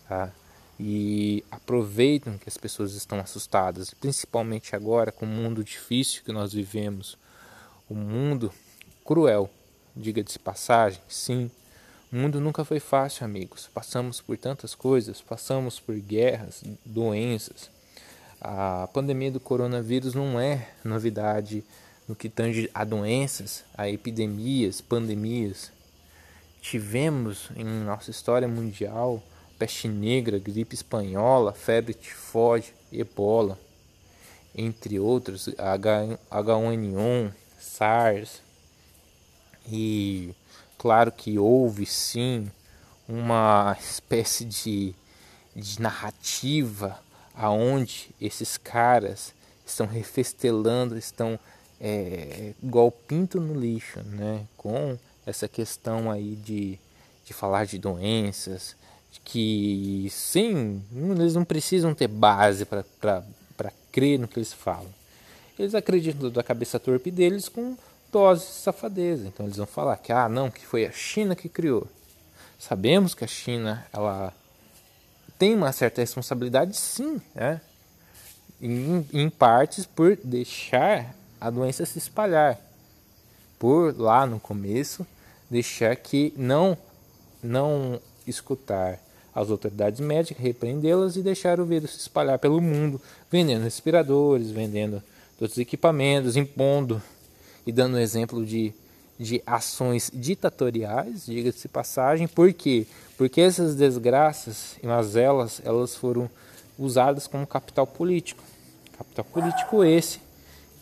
tá? 0.07 0.31
e 0.79 1.43
aproveitam 1.51 2.37
que 2.37 2.49
as 2.49 2.57
pessoas 2.57 2.93
estão 2.93 3.19
assustadas, 3.19 3.93
principalmente 3.93 4.75
agora 4.75 5.11
com 5.11 5.25
o 5.25 5.29
mundo 5.29 5.63
difícil 5.63 6.23
que 6.23 6.31
nós 6.31 6.53
vivemos, 6.53 7.17
o 7.89 7.93
um 7.93 7.97
mundo 7.97 8.51
cruel, 9.05 9.49
diga-se 9.95 10.39
passagem, 10.39 11.01
sim, 11.07 11.49
o 12.13 12.15
mundo 12.15 12.39
nunca 12.39 12.63
foi 12.63 12.79
fácil, 12.79 13.25
amigos. 13.25 13.67
Passamos 13.73 14.21
por 14.21 14.37
tantas 14.37 14.75
coisas, 14.75 15.19
passamos 15.19 15.79
por 15.79 15.95
guerras, 15.95 16.63
doenças. 16.85 17.71
A 18.39 18.87
pandemia 18.93 19.31
do 19.31 19.39
coronavírus 19.39 20.13
não 20.13 20.39
é 20.39 20.69
novidade 20.85 21.63
no 22.07 22.15
que 22.15 22.29
tange 22.29 22.69
a 22.71 22.83
doenças, 22.83 23.63
a 23.75 23.89
epidemias, 23.89 24.79
pandemias. 24.79 25.71
Tivemos 26.61 27.49
em 27.55 27.65
nossa 27.65 28.11
história 28.11 28.47
mundial 28.47 29.19
peste 29.57 29.87
negra, 29.87 30.37
gripe 30.37 30.75
espanhola, 30.75 31.51
febre 31.51 31.95
tifoide, 31.95 32.75
ebola, 32.91 33.57
entre 34.55 34.99
outros, 34.99 35.47
H1N1, 35.47 37.31
SARS 37.59 38.39
e 39.67 40.35
Claro 40.83 41.13
que 41.13 41.39
houve 41.39 41.85
sim 41.85 42.51
uma 43.07 43.77
espécie 43.79 44.43
de 44.43 44.93
de 45.55 45.81
narrativa 45.81 46.99
aonde 47.33 48.09
esses 48.19 48.57
caras 48.57 49.33
estão 49.65 49.85
refestelando, 49.85 50.97
estão 50.97 51.39
é, 51.79 52.51
igual 52.61 52.91
pinto 52.91 53.39
no 53.39 53.57
lixo, 53.57 54.01
né? 54.03 54.45
Com 54.57 54.97
essa 55.25 55.47
questão 55.47 56.11
aí 56.11 56.35
de, 56.35 56.77
de 57.25 57.31
falar 57.31 57.65
de 57.65 57.77
doenças, 57.77 58.75
que 59.23 60.09
sim, 60.11 60.83
eles 61.17 61.33
não 61.33 61.45
precisam 61.45 61.95
ter 61.95 62.09
base 62.09 62.65
para 62.65 63.23
crer 63.89 64.19
no 64.19 64.27
que 64.27 64.37
eles 64.37 64.51
falam. 64.51 64.93
Eles 65.57 65.73
acreditam 65.73 66.29
da 66.29 66.43
cabeça 66.43 66.77
torpe 66.77 67.09
deles 67.09 67.47
com 67.47 67.77
doses 68.13 68.47
de 68.47 68.53
safadeza. 68.53 69.27
Então 69.27 69.45
eles 69.45 69.57
vão 69.57 69.65
falar 69.65 69.97
que 69.97 70.13
ah, 70.13 70.29
não, 70.29 70.51
que 70.51 70.65
foi 70.65 70.85
a 70.85 70.91
China 70.91 71.35
que 71.35 71.49
criou. 71.49 71.87
Sabemos 72.59 73.13
que 73.13 73.25
a 73.25 73.27
China 73.27 73.85
ela 73.91 74.31
tem 75.37 75.55
uma 75.55 75.71
certa 75.73 75.99
responsabilidade, 75.99 76.77
sim, 76.77 77.19
né? 77.35 77.59
em, 78.61 79.05
em 79.11 79.29
partes 79.29 79.85
por 79.85 80.17
deixar 80.23 81.13
a 81.41 81.49
doença 81.49 81.85
se 81.85 81.97
espalhar, 81.97 82.57
por 83.59 83.99
lá 83.99 84.25
no 84.25 84.39
começo 84.39 85.05
deixar 85.49 85.95
que 85.95 86.33
não 86.37 86.77
não 87.43 87.99
escutar 88.25 88.99
as 89.35 89.49
autoridades 89.49 89.99
médicas, 89.99 90.41
repreendê-las 90.41 91.17
e 91.17 91.21
deixar 91.21 91.59
o 91.59 91.65
vírus 91.65 91.91
se 91.91 91.99
espalhar 91.99 92.39
pelo 92.39 92.61
mundo, 92.61 93.01
vendendo 93.29 93.63
respiradores, 93.63 94.51
vendendo 94.51 95.03
outros 95.39 95.57
equipamentos, 95.57 96.37
impondo 96.37 97.01
e 97.65 97.71
dando 97.71 97.99
exemplo 97.99 98.45
de, 98.45 98.73
de 99.19 99.41
ações 99.45 100.11
ditatoriais, 100.13 101.25
diga-se 101.25 101.67
passagem. 101.67 102.27
Por 102.27 102.51
quê? 102.53 102.85
Porque 103.17 103.41
essas 103.41 103.75
desgraças 103.75 104.77
e 104.81 104.87
mazelas 104.87 105.61
elas 105.63 105.95
foram 105.95 106.29
usadas 106.77 107.27
como 107.27 107.45
capital 107.47 107.87
político. 107.87 108.43
Capital 108.97 109.25
político 109.25 109.83
esse 109.83 110.19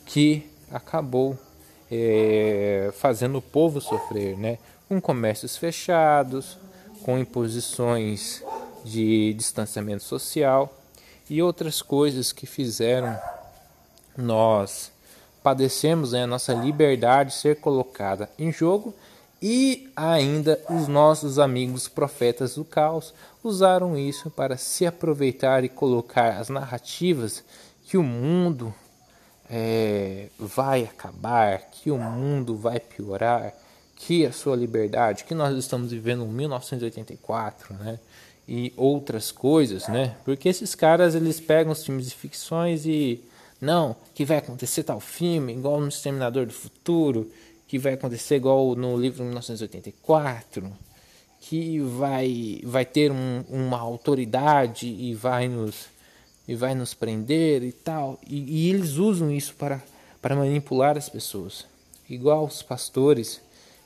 que 0.06 0.50
acabou 0.72 1.38
é, 1.90 2.92
fazendo 2.94 3.38
o 3.38 3.42
povo 3.42 3.82
sofrer, 3.82 4.38
né? 4.38 4.58
com 4.88 5.00
comércios 5.00 5.56
fechados, 5.56 6.58
com 7.04 7.18
imposições 7.18 8.44
de 8.84 9.34
distanciamento 9.36 10.04
social 10.04 10.78
e 11.30 11.42
outras 11.42 11.82
coisas 11.82 12.34
que 12.34 12.46
fizeram 12.46 13.18
nós 14.18 14.92
padecermos 15.44 16.12
né, 16.12 16.24
a 16.24 16.28
nossa 16.28 16.54
liberdade 16.54 17.34
ser 17.34 17.58
colocada 17.58 18.30
em 18.38 18.52
jogo 18.52 18.94
e 19.42 19.90
ainda 19.96 20.60
os 20.70 20.88
nossos 20.88 21.40
amigos 21.40 21.88
profetas 21.88 22.56
do 22.56 22.64
caos 22.64 23.14
usaram 23.44 23.98
isso 23.98 24.30
para 24.30 24.56
se 24.56 24.86
aproveitar 24.86 25.64
e 25.64 25.70
colocar 25.70 26.38
as 26.38 26.50
narrativas 26.50 27.44
que 27.88 27.98
o 27.98 28.04
mundo 28.04 28.74
é, 29.50 30.28
vai 30.38 30.84
acabar, 30.84 31.60
que 31.72 31.90
o 31.90 31.98
mundo 31.98 32.56
vai 32.56 32.80
piorar, 32.80 33.54
que 33.96 34.26
a 34.26 34.32
sua 34.32 34.56
liberdade, 34.56 35.24
que 35.24 35.36
nós 35.36 35.58
estamos 35.58 35.92
vivendo 35.92 36.24
em 36.24 36.28
1984, 36.28 37.74
né? 37.76 38.00
E 38.48 38.74
outras 38.76 39.32
coisas, 39.32 39.88
né? 39.88 40.16
Porque 40.24 40.50
esses 40.50 40.74
caras 40.74 41.16
eles 41.16 41.40
pegam 41.40 41.72
os 41.72 41.86
filmes 41.86 42.10
de 42.10 42.16
ficções 42.16 42.86
e 42.86 43.24
não, 43.62 43.96
que 44.15 44.25
vai 44.25 44.38
acontecer 44.38 44.84
tal 44.84 45.00
filme, 45.00 45.53
igual 45.53 45.80
no 45.80 45.88
Exterminador 45.88 46.48
do 46.48 46.53
Futuro, 46.53 47.32
que 47.68 47.77
vai 47.77 47.94
acontecer 47.94 48.38
igual 48.38 48.75
no 48.75 48.98
livro 48.98 49.24
1984, 49.24 50.74
que 51.39 51.80
vai 51.80 52.60
vai 52.63 52.86
ter 52.86 53.12
um, 53.12 53.44
uma 53.48 53.80
autoridade 53.80 54.88
e 54.88 55.13
vai 55.13 55.48
nos 55.48 55.86
e 56.48 56.56
vai 56.56 56.74
nos 56.74 56.96
prender 56.96 57.63
e 57.63 57.72
tal. 57.72 58.20
E, 58.27 58.65
e 58.65 58.70
eles 58.70 58.94
usam 58.94 59.32
isso 59.32 59.53
para 59.53 59.82
para 60.20 60.36
manipular 60.36 60.98
as 60.98 61.07
pessoas, 61.07 61.66
igual 62.09 62.46
os 62.46 62.64
pastores 62.64 63.40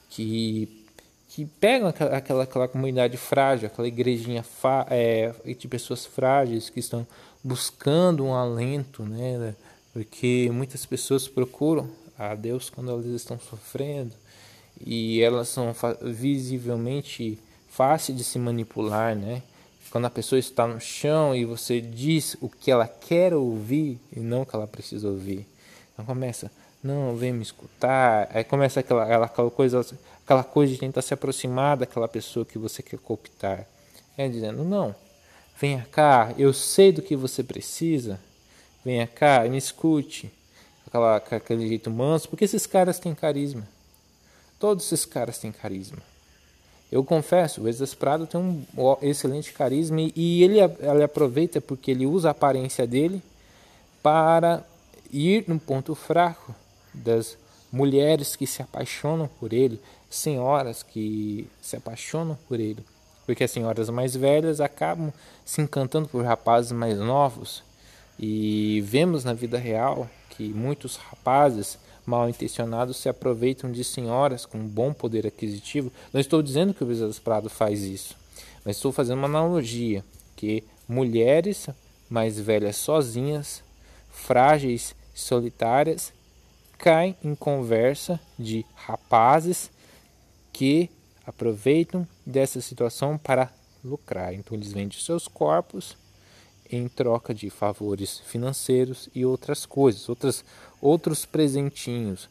que 0.09 0.85
que 1.29 1.45
pegam 1.45 1.89
aquela, 1.89 2.43
aquela, 2.43 2.67
comunidade 2.69 3.17
frágil, 3.17 3.67
aquela 3.67 3.89
igrejinha 3.89 4.45
é, 4.89 5.33
de 5.45 5.67
pessoas 5.67 6.05
frágeis 6.05 6.69
que 6.69 6.79
estão 6.79 7.05
buscando 7.43 8.23
um 8.23 8.33
alento, 8.33 9.03
né? 9.03 9.53
Porque 9.95 10.49
muitas 10.51 10.85
pessoas 10.85 11.25
procuram 11.25 11.89
a 12.17 12.35
Deus 12.35 12.69
quando 12.69 12.91
elas 12.91 13.05
estão 13.05 13.39
sofrendo 13.39 14.11
e 14.85 15.21
elas 15.21 15.47
são 15.47 15.73
visivelmente 16.01 17.39
fáceis 17.69 18.17
de 18.17 18.25
se 18.25 18.37
manipular, 18.37 19.15
né? 19.15 19.41
Quando 19.89 20.03
a 20.03 20.09
pessoa 20.09 20.37
está 20.37 20.67
no 20.67 20.81
chão 20.81 21.33
e 21.33 21.45
você 21.45 21.79
diz 21.79 22.35
o 22.41 22.49
que 22.49 22.69
ela 22.69 22.85
quer 22.85 23.33
ouvir 23.33 23.97
e 24.13 24.19
não 24.19 24.41
o 24.41 24.45
que 24.45 24.53
ela 24.53 24.67
precisa 24.67 25.07
ouvir. 25.07 25.47
Então 25.93 26.03
começa, 26.03 26.51
não, 26.83 27.15
vem 27.15 27.31
me 27.31 27.43
escutar. 27.43 28.27
Aí 28.33 28.43
começa 28.43 28.81
aquela, 28.81 29.23
aquela, 29.23 29.49
coisa, 29.49 29.79
aquela 30.25 30.43
coisa 30.43 30.73
de 30.73 30.79
tentar 30.79 31.03
se 31.03 31.13
aproximar 31.13 31.77
daquela 31.77 32.09
pessoa 32.09 32.45
que 32.45 32.57
você 32.57 32.83
quer 32.83 32.99
cooptar. 32.99 33.65
É 34.17 34.27
dizendo, 34.27 34.65
não, 34.65 34.93
venha 35.57 35.87
cá, 35.89 36.35
eu 36.37 36.51
sei 36.51 36.91
do 36.91 37.01
que 37.01 37.15
você 37.15 37.41
precisa. 37.41 38.19
Venha 38.85 39.07
cá, 39.07 39.43
me 39.49 39.57
escute. 39.57 40.31
Aquela, 40.85 41.15
aquele 41.17 41.67
jeito 41.67 41.89
manso, 41.89 42.29
porque 42.29 42.45
esses 42.45 42.67
caras 42.67 42.99
têm 42.99 43.15
carisma. 43.15 43.67
Todos 44.59 44.85
esses 44.85 45.03
caras 45.05 45.39
têm 45.39 45.51
carisma. 45.51 45.97
Eu 46.91 47.03
confesso, 47.03 47.63
o 47.63 47.67
Exas 47.67 47.95
Prado 47.95 48.27
tem 48.27 48.39
um 48.39 48.63
excelente 49.01 49.51
carisma 49.51 49.99
e 49.99 50.43
ele, 50.43 50.59
ele 50.59 51.03
aproveita 51.03 51.59
porque 51.59 51.91
ele 51.91 52.05
usa 52.05 52.27
a 52.27 52.31
aparência 52.31 52.85
dele 52.85 53.21
para 54.03 54.63
ir 55.11 55.43
no 55.47 55.59
ponto 55.59 55.95
fraco 55.95 56.53
das 56.93 57.35
mulheres 57.71 58.35
que 58.35 58.45
se 58.45 58.61
apaixonam 58.61 59.27
por 59.39 59.51
ele, 59.51 59.81
senhoras 60.09 60.83
que 60.83 61.49
se 61.59 61.75
apaixonam 61.75 62.37
por 62.47 62.59
ele, 62.59 62.85
porque 63.25 63.43
as 63.43 63.51
senhoras 63.51 63.89
mais 63.89 64.15
velhas 64.15 64.61
acabam 64.61 65.11
se 65.43 65.61
encantando 65.61 66.07
por 66.07 66.23
rapazes 66.23 66.71
mais 66.71 66.97
novos. 66.99 67.63
E 68.19 68.81
vemos 68.85 69.23
na 69.23 69.33
vida 69.33 69.57
real 69.57 70.09
que 70.29 70.49
muitos 70.49 70.95
rapazes 70.95 71.77
mal 72.05 72.29
intencionados 72.29 72.97
se 72.97 73.09
aproveitam 73.09 73.71
de 73.71 73.83
senhoras 73.83 74.45
com 74.45 74.59
bom 74.59 74.93
poder 74.93 75.25
aquisitivo. 75.25 75.91
Não 76.13 76.21
estou 76.21 76.41
dizendo 76.41 76.73
que 76.73 76.83
o 76.83 76.87
Bezerra 76.87 77.11
Prado 77.23 77.49
faz 77.49 77.81
isso, 77.83 78.15
mas 78.63 78.77
estou 78.77 78.91
fazendo 78.91 79.17
uma 79.17 79.27
analogia 79.27 80.03
que 80.35 80.63
mulheres 80.87 81.67
mais 82.09 82.39
velhas 82.39 82.75
sozinhas, 82.75 83.63
frágeis, 84.11 84.95
solitárias, 85.13 86.13
caem 86.77 87.15
em 87.23 87.33
conversa 87.33 88.19
de 88.37 88.65
rapazes 88.75 89.71
que 90.53 90.89
aproveitam 91.25 92.07
dessa 92.25 92.61
situação 92.61 93.17
para 93.17 93.51
lucrar. 93.83 94.33
Então 94.33 94.55
eles 94.55 94.71
vendem 94.71 94.99
seus 94.99 95.27
corpos 95.27 95.97
em 96.75 96.87
troca 96.87 97.33
de 97.33 97.49
favores 97.49 98.21
financeiros 98.25 99.09
e 99.13 99.25
outras 99.25 99.65
coisas, 99.65 100.07
outras, 100.09 100.43
outros 100.81 101.25
presentinhos. 101.25 102.29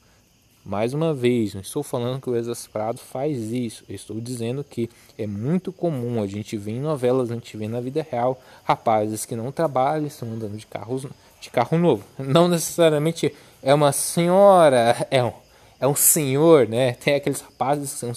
Mais 0.64 0.94
uma 0.94 1.12
vez, 1.12 1.52
não 1.52 1.60
estou 1.60 1.82
falando 1.82 2.22
que 2.22 2.30
o 2.30 2.36
Exasperado 2.36 2.98
faz 2.98 3.52
isso, 3.52 3.84
estou 3.86 4.18
dizendo 4.18 4.64
que 4.64 4.88
é 5.18 5.26
muito 5.26 5.70
comum, 5.70 6.22
a 6.22 6.26
gente 6.26 6.56
vê 6.56 6.70
em 6.70 6.80
novelas, 6.80 7.30
a 7.30 7.34
gente 7.34 7.54
vê 7.54 7.68
na 7.68 7.80
vida 7.80 8.06
real, 8.10 8.40
rapazes 8.64 9.26
que 9.26 9.36
não 9.36 9.52
trabalham, 9.52 10.06
estão 10.06 10.32
andando 10.32 10.56
de, 10.56 10.64
carros, 10.64 11.06
de 11.38 11.50
carro 11.50 11.76
novo. 11.76 12.02
Não 12.18 12.48
necessariamente 12.48 13.34
é 13.62 13.74
uma 13.74 13.92
senhora, 13.92 15.06
é 15.10 15.22
um, 15.22 15.32
é 15.78 15.86
um 15.86 15.94
senhor, 15.94 16.66
né? 16.66 16.92
Tem 16.94 17.14
aqueles 17.14 17.42
rapazes 17.42 17.92
que, 17.92 17.98
são, 17.98 18.12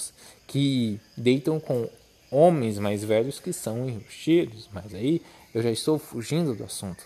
que 0.46 0.98
deitam 1.18 1.60
com 1.60 1.86
homens 2.30 2.78
mais 2.78 3.04
velhos 3.04 3.38
que 3.38 3.52
são 3.52 3.88
enrustidos, 3.88 4.70
mas 4.72 4.94
aí 4.94 5.20
eu 5.54 5.62
já 5.62 5.70
estou 5.70 5.98
fugindo 5.98 6.54
do 6.54 6.64
assunto. 6.64 7.04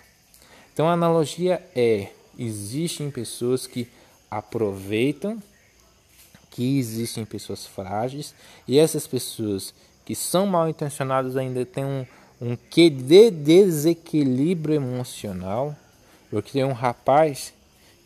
Então 0.72 0.88
a 0.88 0.92
analogia 0.92 1.62
é: 1.74 2.08
existem 2.38 3.10
pessoas 3.10 3.66
que 3.66 3.88
aproveitam 4.30 5.42
que 6.52 6.78
existem 6.78 7.24
pessoas 7.24 7.66
frágeis 7.66 8.34
e 8.68 8.78
essas 8.78 9.06
pessoas 9.06 9.74
que 10.04 10.14
são 10.14 10.46
mal 10.46 10.68
intencionadas 10.68 11.36
ainda 11.36 11.64
têm 11.64 11.84
um, 11.84 12.06
um 12.40 12.56
quê 12.56 12.90
de 12.90 13.30
desequilíbrio 13.30 14.76
emocional. 14.76 15.74
Porque 16.30 16.52
tem 16.52 16.64
um 16.64 16.72
rapaz, 16.72 17.52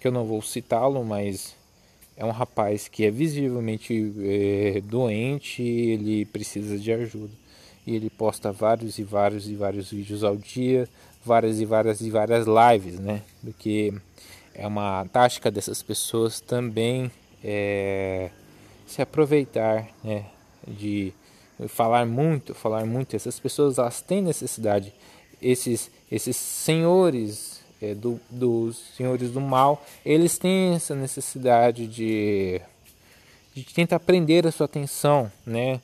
que 0.00 0.06
eu 0.06 0.12
não 0.12 0.24
vou 0.24 0.42
citá-lo, 0.42 1.04
mas 1.04 1.54
é 2.16 2.24
um 2.24 2.30
rapaz 2.30 2.88
que 2.88 3.04
é 3.04 3.10
visivelmente 3.10 4.12
é, 4.20 4.80
doente, 4.80 5.62
ele 5.62 6.24
precisa 6.24 6.78
de 6.78 6.92
ajuda. 6.92 7.32
E 7.86 7.94
ele 7.94 8.10
posta 8.10 8.50
vários 8.50 8.98
e 8.98 9.04
vários 9.04 9.48
e 9.48 9.54
vários 9.54 9.90
vídeos 9.90 10.24
ao 10.24 10.36
dia, 10.36 10.88
várias 11.24 11.60
e 11.60 11.64
várias 11.64 12.00
e 12.00 12.10
várias 12.10 12.46
lives, 12.46 12.98
né? 12.98 13.22
Porque 13.42 13.94
é 14.54 14.66
uma 14.66 15.04
tática 15.12 15.50
dessas 15.50 15.82
pessoas 15.82 16.40
também 16.40 17.10
é, 17.44 18.30
se 18.86 19.00
aproveitar 19.00 19.88
né, 20.02 20.26
de 20.66 21.12
falar 21.68 22.06
muito, 22.06 22.54
falar 22.54 22.84
muito. 22.84 23.14
Essas 23.14 23.38
pessoas 23.38 23.78
elas 23.78 24.00
têm 24.00 24.22
necessidade 24.22 24.92
esses, 25.40 25.90
esses 26.10 26.36
senhores 26.36 27.60
é, 27.80 27.94
do, 27.94 28.20
dos 28.30 28.76
senhores 28.96 29.30
do 29.30 29.40
mal, 29.40 29.84
eles 30.04 30.38
têm 30.38 30.74
essa 30.74 30.94
necessidade 30.94 31.86
de, 31.86 32.60
de 33.54 33.64
tentar 33.64 34.00
prender 34.00 34.46
a 34.46 34.52
sua 34.52 34.64
atenção, 34.66 35.30
né? 35.44 35.80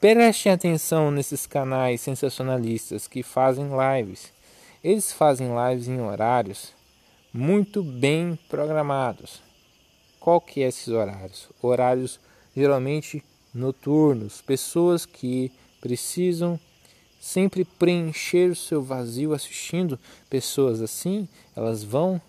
Prestem 0.00 0.52
atenção 0.52 1.10
nesses 1.10 1.46
canais 1.46 2.00
sensacionalistas 2.00 3.08
que 3.08 3.22
fazem 3.22 3.68
lives. 3.68 4.32
Eles 4.82 5.12
fazem 5.12 5.48
lives 5.48 5.88
em 5.88 6.00
horários 6.00 6.72
muito 7.32 7.82
bem 7.82 8.38
programados. 8.48 9.42
Qual 10.20 10.40
que 10.40 10.62
é 10.62 10.68
esses 10.68 10.88
horários? 10.88 11.48
Horários 11.60 12.20
geralmente 12.56 13.22
noturnos, 13.52 14.40
pessoas 14.40 15.04
que 15.04 15.50
precisam 15.80 16.58
sempre 17.20 17.64
preencher 17.64 18.50
o 18.50 18.56
seu 18.56 18.82
vazio 18.82 19.32
assistindo 19.32 19.98
pessoas 20.30 20.80
assim, 20.80 21.28
elas 21.56 21.82
vão 21.82 22.20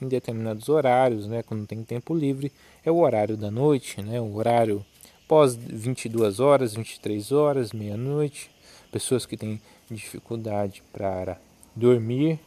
em 0.00 0.06
determinados 0.06 0.68
horários, 0.68 1.26
né, 1.26 1.42
quando 1.42 1.66
tem 1.66 1.82
tempo 1.82 2.14
livre, 2.14 2.52
é 2.84 2.90
o 2.90 2.98
horário 2.98 3.36
da 3.36 3.50
noite, 3.50 4.02
né, 4.02 4.20
o 4.20 4.34
horário 4.34 4.84
pós 5.26 5.54
22 5.54 6.40
horas, 6.40 6.74
23 6.74 7.32
horas, 7.32 7.72
meia-noite, 7.72 8.50
pessoas 8.90 9.26
que 9.26 9.36
têm 9.36 9.60
dificuldade 9.90 10.82
para 10.92 11.38
dormir 11.74 12.38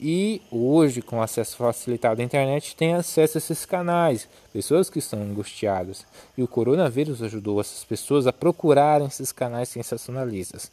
e 0.00 0.40
hoje 0.50 1.02
com 1.02 1.20
acesso 1.20 1.56
facilitado 1.56 2.20
à 2.20 2.24
internet 2.24 2.76
têm 2.76 2.94
acesso 2.94 3.36
a 3.36 3.40
esses 3.40 3.64
canais, 3.64 4.28
pessoas 4.52 4.88
que 4.88 5.00
estão 5.00 5.20
angustiadas. 5.20 6.06
E 6.36 6.42
o 6.42 6.48
coronavírus 6.48 7.22
ajudou 7.22 7.60
essas 7.60 7.84
pessoas 7.84 8.26
a 8.26 8.32
procurarem 8.32 9.08
esses 9.08 9.32
canais 9.32 9.68
sensacionalistas. 9.68 10.70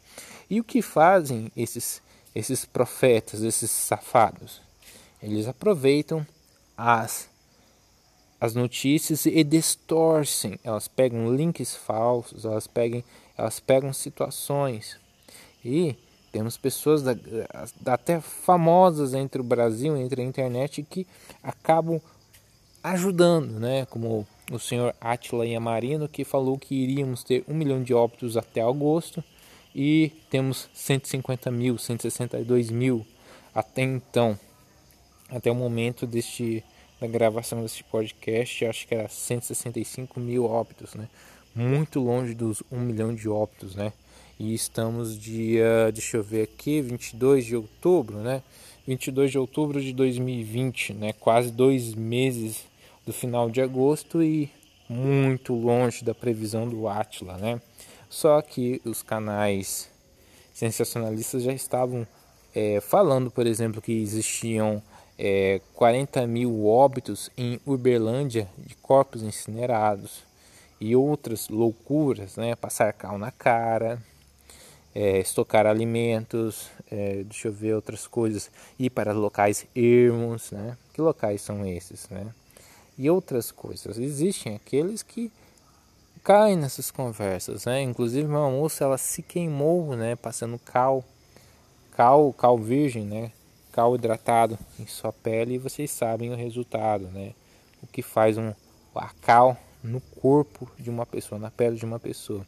E 0.50 0.60
o 0.60 0.64
que 0.64 0.82
fazem 0.82 1.52
esses 1.56 2.04
esses 2.36 2.66
profetas, 2.66 3.42
esses 3.42 3.72
safados? 3.72 4.62
Eles 5.24 5.48
aproveitam 5.48 6.28
as 6.78 7.30
as 8.46 8.54
notícias 8.54 9.26
e 9.26 9.44
distorcem. 9.44 10.60
Elas 10.64 10.88
pegam 10.88 11.36
links 11.36 11.76
falsos, 11.76 12.46
elas 12.46 12.68
pegam, 12.68 13.04
elas 13.38 13.60
pegam 13.60 13.92
situações. 13.92 14.98
E 15.64 15.96
temos 16.32 16.58
pessoas 16.58 17.02
da, 17.02 17.16
até 17.86 18.22
famosas 18.22 19.14
entre 19.14 19.42
o 19.42 19.44
Brasil, 19.44 19.98
entre 19.98 20.22
a 20.22 20.26
internet, 20.26 20.84
que 20.84 21.08
acabam 21.42 22.00
ajudando, 22.84 23.60
né? 23.60 23.86
Como 23.88 24.28
o 24.52 24.60
senhor 24.60 24.94
Atila 25.02 25.46
Yamarino, 25.46 26.08
que 26.08 26.24
falou 26.24 26.58
que 26.60 26.76
iríamos 26.76 27.24
ter 27.24 27.44
um 27.48 27.56
milhão 27.56 27.82
de 27.82 27.94
óbitos 27.94 28.38
até 28.38 28.62
agosto 28.62 29.24
e 29.74 30.12
temos 30.30 30.70
150 30.74 31.50
mil, 31.50 31.78
162 31.80 32.70
mil 32.70 33.06
até 33.56 33.82
então, 33.82 34.38
até 35.30 35.52
o 35.52 35.56
momento 35.56 36.06
deste 36.06 36.64
da 37.00 37.08
gravação 37.08 37.62
desse 37.62 37.84
podcast, 37.84 38.66
acho 38.66 38.88
que 38.88 38.96
era 38.96 39.08
165 39.08 40.20
mil 40.20 40.46
óbitos, 40.46 40.96
né? 40.96 41.08
Muito 41.54 42.00
longe 42.00 42.34
dos 42.34 42.64
1 42.72 42.80
milhão 42.80 43.14
de 43.14 43.28
óbitos, 43.28 43.76
né? 43.76 43.92
E 44.40 44.54
estamos 44.54 45.18
dia, 45.18 45.92
deixa 45.94 46.18
eu 46.18 46.24
ver 46.24 46.44
aqui, 46.44 46.82
22 46.82 47.46
de 47.46 47.56
outubro, 47.56 48.18
né? 48.18 48.42
22 48.88 49.32
de 49.32 49.38
outubro 49.38 49.82
de 49.82 49.94
2020, 49.94 50.94
né? 50.94 51.14
Quase 51.14 51.52
dois 51.52 51.94
meses 51.94 52.66
do 53.06 53.14
final 53.14 53.50
de 53.50 53.62
agosto 53.62 54.22
e 54.22 54.50
muito 54.88 55.54
longe 55.54 56.04
da 56.04 56.14
previsão 56.14 56.68
do 56.68 56.88
Atila, 56.88 57.38
né? 57.38 57.62
Só 58.10 58.42
que 58.42 58.82
os 58.86 59.02
canais 59.02 59.90
sensacionalistas 60.54 61.44
já 61.44 61.54
estavam 61.54 62.08
é, 62.54 62.80
falando, 62.80 63.30
por 63.30 63.46
exemplo, 63.46 63.82
que 63.82 63.92
existiam 63.92 64.82
é, 65.18 65.62
40 65.74 66.28
mil 66.28 66.66
óbitos 66.68 67.30
em 67.38 67.60
Uberlândia 67.66 68.50
de 68.58 68.76
corpos 68.76 69.24
incinerados 69.24 70.24
e 70.80 70.96
outras 70.96 71.48
loucuras, 71.50 72.36
né? 72.36 72.56
Passar 72.56 72.92
cal 72.94 73.18
na 73.18 73.32
cara, 73.32 74.02
é, 74.94 75.20
estocar 75.20 75.66
alimentos, 75.66 76.70
é, 76.92 77.24
deixa 77.24 77.48
eu 77.48 77.54
ver 77.54 77.74
outras 77.74 78.08
coisas, 78.08 78.50
ir 78.78 78.90
para 78.90 79.14
locais 79.14 79.66
ermos, 79.76 80.52
né? 80.52 80.78
Que 80.94 81.02
locais 81.02 81.42
são 81.42 81.66
esses, 81.66 82.10
né? 82.10 82.28
E 82.98 83.10
outras 83.10 83.52
coisas. 83.52 83.98
Existem 83.98 84.56
aqueles 84.56 85.02
que 85.02 85.32
caem 86.24 86.56
nessas 86.58 86.92
conversas, 86.92 87.66
né? 87.66 87.82
Inclusive 87.82 88.28
uma 88.28 88.50
moça 88.50 88.84
ela 88.84 88.98
se 88.98 89.22
queimou, 89.22 89.96
né? 89.96 90.16
Passando 90.16 90.58
cal, 90.60 91.04
cal, 91.92 92.34
cal 92.34 92.58
virgem, 92.58 93.06
né? 93.06 93.32
Cal 93.76 93.94
hidratado 93.94 94.58
em 94.80 94.88
sua 94.88 95.12
pele 95.12 95.56
e 95.56 95.58
vocês 95.58 95.92
sabem 95.92 96.32
o 96.32 96.36
resultado, 96.36 97.08
né? 97.08 97.34
O 97.84 97.88
que 97.88 98.02
faz 98.02 98.38
um 98.38 98.54
a 98.96 99.10
cal 99.22 99.58
no 99.84 100.00
corpo 100.00 100.72
de 100.80 100.90
uma 100.90 101.06
pessoa, 101.06 101.38
na 101.38 101.52
pele 101.52 101.76
de 101.76 101.84
uma 101.84 102.00
pessoa. 102.00 102.48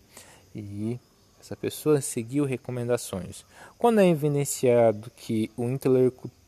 E 0.55 0.97
essa 1.37 1.57
pessoa 1.57 1.99
seguiu 1.99 2.45
recomendações. 2.45 3.43
Quando 3.77 3.99
é 3.99 4.07
evidenciado 4.07 5.11
que 5.17 5.51
o 5.57 5.65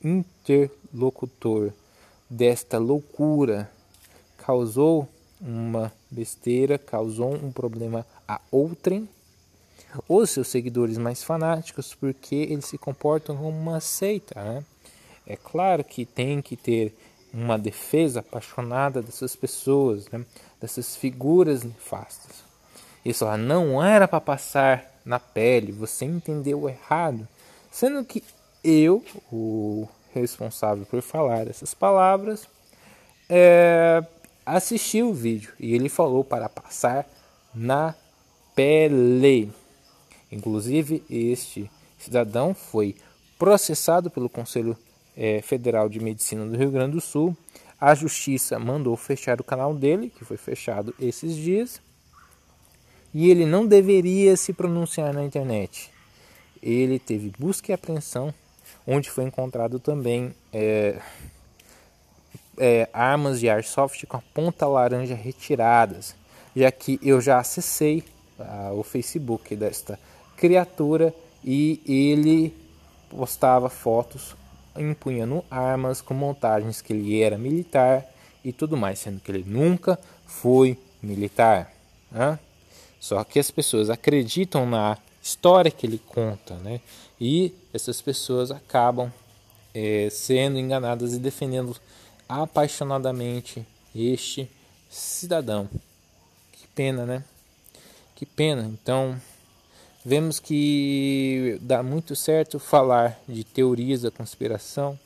interlocutor 0.01 1.73
desta 2.29 2.77
loucura 2.77 3.69
causou 4.37 5.09
uma 5.41 5.91
besteira, 6.09 6.77
causou 6.77 7.35
um 7.35 7.51
problema 7.51 8.05
a 8.25 8.39
outrem, 8.49 9.09
os 10.07 10.29
seus 10.29 10.47
seguidores 10.47 10.97
mais 10.97 11.23
fanáticos, 11.23 11.95
porque 11.95 12.35
eles 12.35 12.65
se 12.65 12.77
comportam 12.77 13.35
como 13.35 13.49
uma 13.49 13.79
seita. 13.79 14.41
Né? 14.41 14.63
É 15.25 15.35
claro 15.35 15.83
que 15.83 16.05
tem 16.05 16.41
que 16.41 16.55
ter 16.55 16.95
uma 17.33 17.57
defesa 17.57 18.21
apaixonada 18.21 19.01
dessas 19.01 19.35
pessoas, 19.35 20.07
né? 20.09 20.25
dessas 20.59 20.95
figuras 20.95 21.63
nefastas. 21.63 22.43
Isso 23.05 23.25
lá 23.25 23.37
não 23.37 23.83
era 23.83 24.07
para 24.07 24.19
passar 24.19 24.99
na 25.05 25.19
pele, 25.19 25.71
você 25.71 26.05
entendeu 26.05 26.67
errado. 26.67 27.27
Sendo 27.71 28.03
que 28.03 28.23
eu, 28.63 29.03
o 29.31 29.87
responsável 30.13 30.85
por 30.85 31.01
falar 31.01 31.47
essas 31.47 31.73
palavras, 31.73 32.47
é, 33.29 34.03
assisti 34.45 35.01
o 35.01 35.13
vídeo 35.13 35.53
e 35.59 35.73
ele 35.73 35.87
falou 35.87 36.23
para 36.23 36.49
passar 36.49 37.07
na 37.53 37.95
pele. 38.55 39.51
Inclusive, 40.31 41.03
este 41.09 41.69
cidadão 41.97 42.53
foi 42.53 42.95
processado 43.37 44.09
pelo 44.09 44.29
Conselho 44.29 44.77
é, 45.15 45.41
Federal 45.41 45.89
de 45.89 45.99
Medicina 45.99 46.45
do 46.45 46.57
Rio 46.57 46.71
Grande 46.71 46.93
do 46.93 47.01
Sul. 47.01 47.35
A 47.79 47.95
justiça 47.95 48.59
mandou 48.59 48.95
fechar 48.95 49.39
o 49.39 49.43
canal 49.43 49.73
dele, 49.73 50.11
que 50.15 50.25
foi 50.25 50.37
fechado 50.37 50.93
esses 50.99 51.35
dias, 51.35 51.81
e 53.13 53.29
ele 53.29 53.45
não 53.45 53.65
deveria 53.65 54.35
se 54.35 54.53
pronunciar 54.53 55.13
na 55.13 55.23
internet. 55.23 55.89
Ele 56.61 56.99
teve 56.99 57.31
busca 57.39 57.71
e 57.71 57.73
apreensão, 57.73 58.33
onde 58.85 59.09
foi 59.09 59.23
encontrado 59.23 59.79
também 59.79 60.33
é, 60.51 60.99
é, 62.57 62.89
armas 62.91 63.39
de 63.39 63.49
airsoft 63.49 64.05
com 64.05 64.17
a 64.17 64.23
ponta 64.33 64.67
laranja 64.67 65.15
retiradas, 65.15 66.15
já 66.55 66.69
que 66.71 66.99
eu 67.01 67.21
já 67.21 67.39
acessei 67.39 68.03
ah, 68.37 68.71
o 68.73 68.83
Facebook 68.83 69.55
desta 69.55 69.97
criatura 70.39 71.13
e 71.43 71.81
ele 71.85 72.55
postava 73.09 73.69
fotos 73.69 74.35
empunhando 74.77 75.43
armas 75.51 75.99
com 75.99 76.13
montagens 76.13 76.81
que 76.81 76.93
ele 76.93 77.21
era 77.21 77.37
militar 77.37 78.05
e 78.43 78.53
tudo 78.53 78.77
mais, 78.77 78.99
sendo 78.99 79.19
que 79.19 79.29
ele 79.29 79.43
nunca 79.45 79.99
foi 80.25 80.77
militar. 81.03 81.73
Né? 82.09 82.39
Só 83.01 83.21
que 83.25 83.37
as 83.37 83.51
pessoas 83.51 83.89
acreditam 83.89 84.65
na 84.65 84.97
história 85.21 85.69
que 85.69 85.85
ele 85.85 86.01
conta, 86.07 86.55
né? 86.55 86.79
E 87.19 87.53
essas 87.73 88.01
pessoas 88.01 88.49
acabam 88.49 89.11
é, 89.73 90.07
sendo 90.09 90.57
enganadas 90.57 91.13
e 91.13 91.19
defendendo 91.19 91.75
apaixonadamente 92.27 93.65
este 93.93 94.49
cidadão. 94.89 95.69
Que 96.53 96.65
pena, 96.67 97.05
né? 97.05 97.23
Que 98.15 98.25
pena. 98.25 98.63
Então, 98.63 99.19
vemos 100.03 100.39
que 100.39 101.57
dá 101.61 101.83
muito 101.83 102.15
certo 102.15 102.59
falar 102.59 103.19
de 103.27 103.43
teorias 103.43 104.01
da 104.01 104.11
conspiração, 104.11 104.97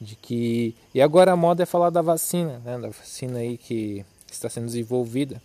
de 0.00 0.14
que 0.16 0.74
e 0.94 1.00
agora 1.00 1.32
a 1.32 1.36
moda 1.36 1.62
é 1.62 1.66
falar 1.66 1.90
da 1.90 2.02
vacina, 2.02 2.60
né, 2.64 2.78
da 2.78 2.88
vacina 2.88 3.38
aí 3.38 3.56
que 3.56 4.04
está 4.30 4.48
sendo 4.48 4.66
desenvolvida 4.66 5.40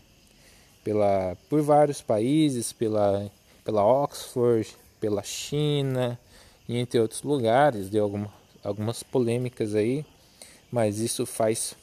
pela 0.84 1.38
por 1.50 1.62
vários 1.62 2.02
países, 2.02 2.74
pela 2.74 3.32
pela 3.64 3.86
Oxford, 3.86 4.68
pela 5.00 5.24
China 5.24 6.20
e 6.68 6.78
entre 6.78 7.00
outros 7.00 7.22
lugares, 7.22 7.90
deu 7.90 8.04
alguma, 8.04 8.34
algumas 8.64 9.04
polêmicas 9.04 9.76
aí, 9.76 10.06
mas 10.72 11.00
isso 11.00 11.26
faz 11.26 11.76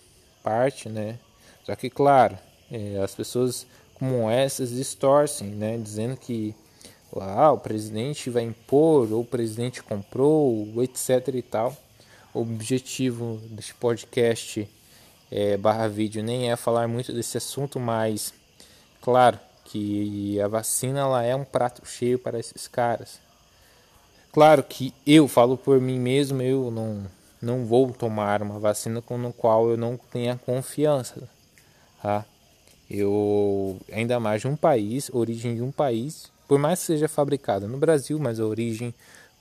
parte, 0.42 0.88
né? 0.88 1.18
Só 1.64 1.74
que 1.76 1.88
claro, 1.88 2.36
é, 2.70 2.98
as 3.02 3.14
pessoas 3.14 3.66
como 3.94 4.30
essas 4.30 4.70
distorcem, 4.70 5.48
né, 5.48 5.76
dizendo 5.76 6.16
que 6.16 6.54
ah, 7.16 7.52
o 7.52 7.58
presidente 7.58 8.30
vai 8.30 8.42
impor, 8.42 9.12
ou 9.12 9.22
o 9.22 9.24
presidente 9.24 9.82
comprou, 9.82 10.82
etc 10.82 11.28
e 11.34 11.42
tal. 11.42 11.76
O 12.34 12.40
objetivo 12.40 13.40
deste 13.50 13.74
podcast 13.74 14.68
é, 15.30 15.56
barra 15.56 15.88
vídeo 15.88 16.22
nem 16.22 16.50
é 16.50 16.56
falar 16.56 16.86
muito 16.86 17.12
desse 17.12 17.38
assunto, 17.38 17.80
mas 17.80 18.32
claro 19.00 19.38
que 19.64 20.40
a 20.40 20.48
vacina 20.48 21.00
ela 21.00 21.22
é 21.22 21.34
um 21.34 21.44
prato 21.44 21.86
cheio 21.86 22.18
para 22.18 22.38
esses 22.38 22.66
caras. 22.68 23.18
Claro 24.32 24.62
que 24.62 24.94
eu 25.06 25.26
falo 25.26 25.56
por 25.56 25.80
mim 25.80 25.98
mesmo, 25.98 26.42
eu 26.42 26.70
não, 26.70 27.06
não 27.40 27.64
vou 27.64 27.90
tomar 27.92 28.42
uma 28.42 28.58
vacina 28.58 29.00
com 29.00 29.26
a 29.26 29.32
qual 29.32 29.70
eu 29.70 29.76
não 29.76 29.96
tenha 29.96 30.38
confiança. 30.44 31.28
Tá? 32.02 32.24
Eu, 32.90 33.78
ainda 33.92 34.20
mais 34.20 34.42
de 34.42 34.48
um 34.48 34.56
país, 34.56 35.10
origem 35.12 35.56
de 35.56 35.62
um 35.62 35.70
país, 35.70 36.30
por 36.48 36.58
mais 36.58 36.80
que 36.80 36.86
seja 36.86 37.06
fabricada 37.06 37.68
no 37.68 37.76
Brasil, 37.76 38.18
mas 38.18 38.40
a 38.40 38.46
origem 38.46 38.94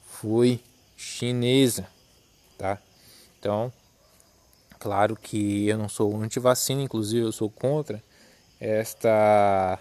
foi 0.05 0.59
chinesa, 0.97 1.87
tá? 2.57 2.77
Então, 3.39 3.71
claro 4.77 5.15
que 5.15 5.67
eu 5.67 5.77
não 5.77 5.87
sou 5.87 6.15
anti-vacina, 6.21 6.81
inclusive 6.81 7.25
eu 7.25 7.31
sou 7.31 7.49
contra 7.49 8.03
esta 8.59 9.79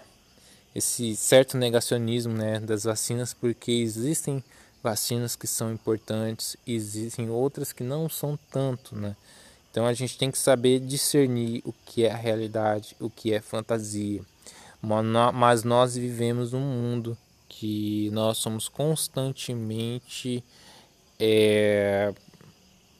esse 0.73 1.15
certo 1.15 1.57
negacionismo, 1.57 2.33
né, 2.33 2.59
das 2.59 2.83
vacinas, 2.83 3.33
porque 3.33 3.71
existem 3.71 4.43
vacinas 4.83 5.35
que 5.35 5.47
são 5.47 5.73
importantes, 5.73 6.55
existem 6.67 7.31
outras 7.31 7.73
que 7.73 7.83
não 7.83 8.07
são 8.07 8.37
tanto, 8.51 8.95
né? 8.95 9.15
Então 9.71 9.87
a 9.87 9.93
gente 9.93 10.17
tem 10.17 10.29
que 10.29 10.37
saber 10.37 10.79
discernir 10.79 11.63
o 11.65 11.73
que 11.73 12.05
é 12.05 12.11
a 12.11 12.15
realidade, 12.15 12.95
o 12.99 13.09
que 13.09 13.33
é 13.33 13.41
fantasia. 13.41 14.21
Mas 14.81 15.63
nós 15.63 15.95
vivemos 15.95 16.51
num 16.51 16.59
mundo 16.59 17.17
que 17.49 18.09
nós 18.11 18.37
somos 18.37 18.69
constantemente 18.69 20.43
é, 21.19 22.13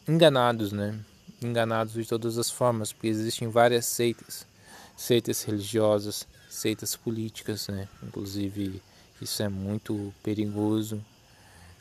enganados, 0.07 0.71
né? 0.71 0.99
Enganados 1.41 1.93
de 1.93 2.05
todas 2.05 2.37
as 2.37 2.49
formas, 2.49 2.91
porque 2.91 3.07
existem 3.07 3.47
várias 3.47 3.85
seitas, 3.85 4.45
seitas 4.95 5.43
religiosas, 5.43 6.27
seitas 6.49 6.95
políticas, 6.95 7.67
né? 7.67 7.87
Inclusive 8.03 8.81
isso 9.21 9.43
é 9.43 9.49
muito 9.49 10.13
perigoso 10.23 11.01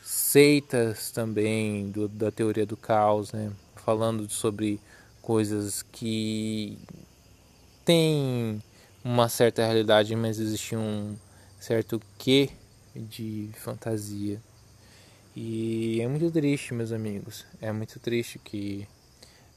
seitas 0.06 1.10
também 1.10 1.90
do, 1.90 2.06
da 2.06 2.30
teoria 2.30 2.64
do 2.64 2.76
caos, 2.76 3.32
né? 3.32 3.52
falando 3.74 4.30
sobre 4.30 4.80
coisas 5.20 5.82
que 5.82 6.78
têm 7.84 8.62
uma 9.06 9.28
certa 9.28 9.64
realidade, 9.64 10.16
mas 10.16 10.40
existe 10.40 10.74
um 10.74 11.16
certo 11.60 12.00
quê 12.18 12.50
de 12.94 13.50
fantasia. 13.54 14.42
E 15.36 16.00
é 16.00 16.08
muito 16.08 16.30
triste, 16.30 16.74
meus 16.74 16.90
amigos. 16.90 17.44
É 17.60 17.70
muito 17.70 18.00
triste 18.00 18.38
que 18.38 18.88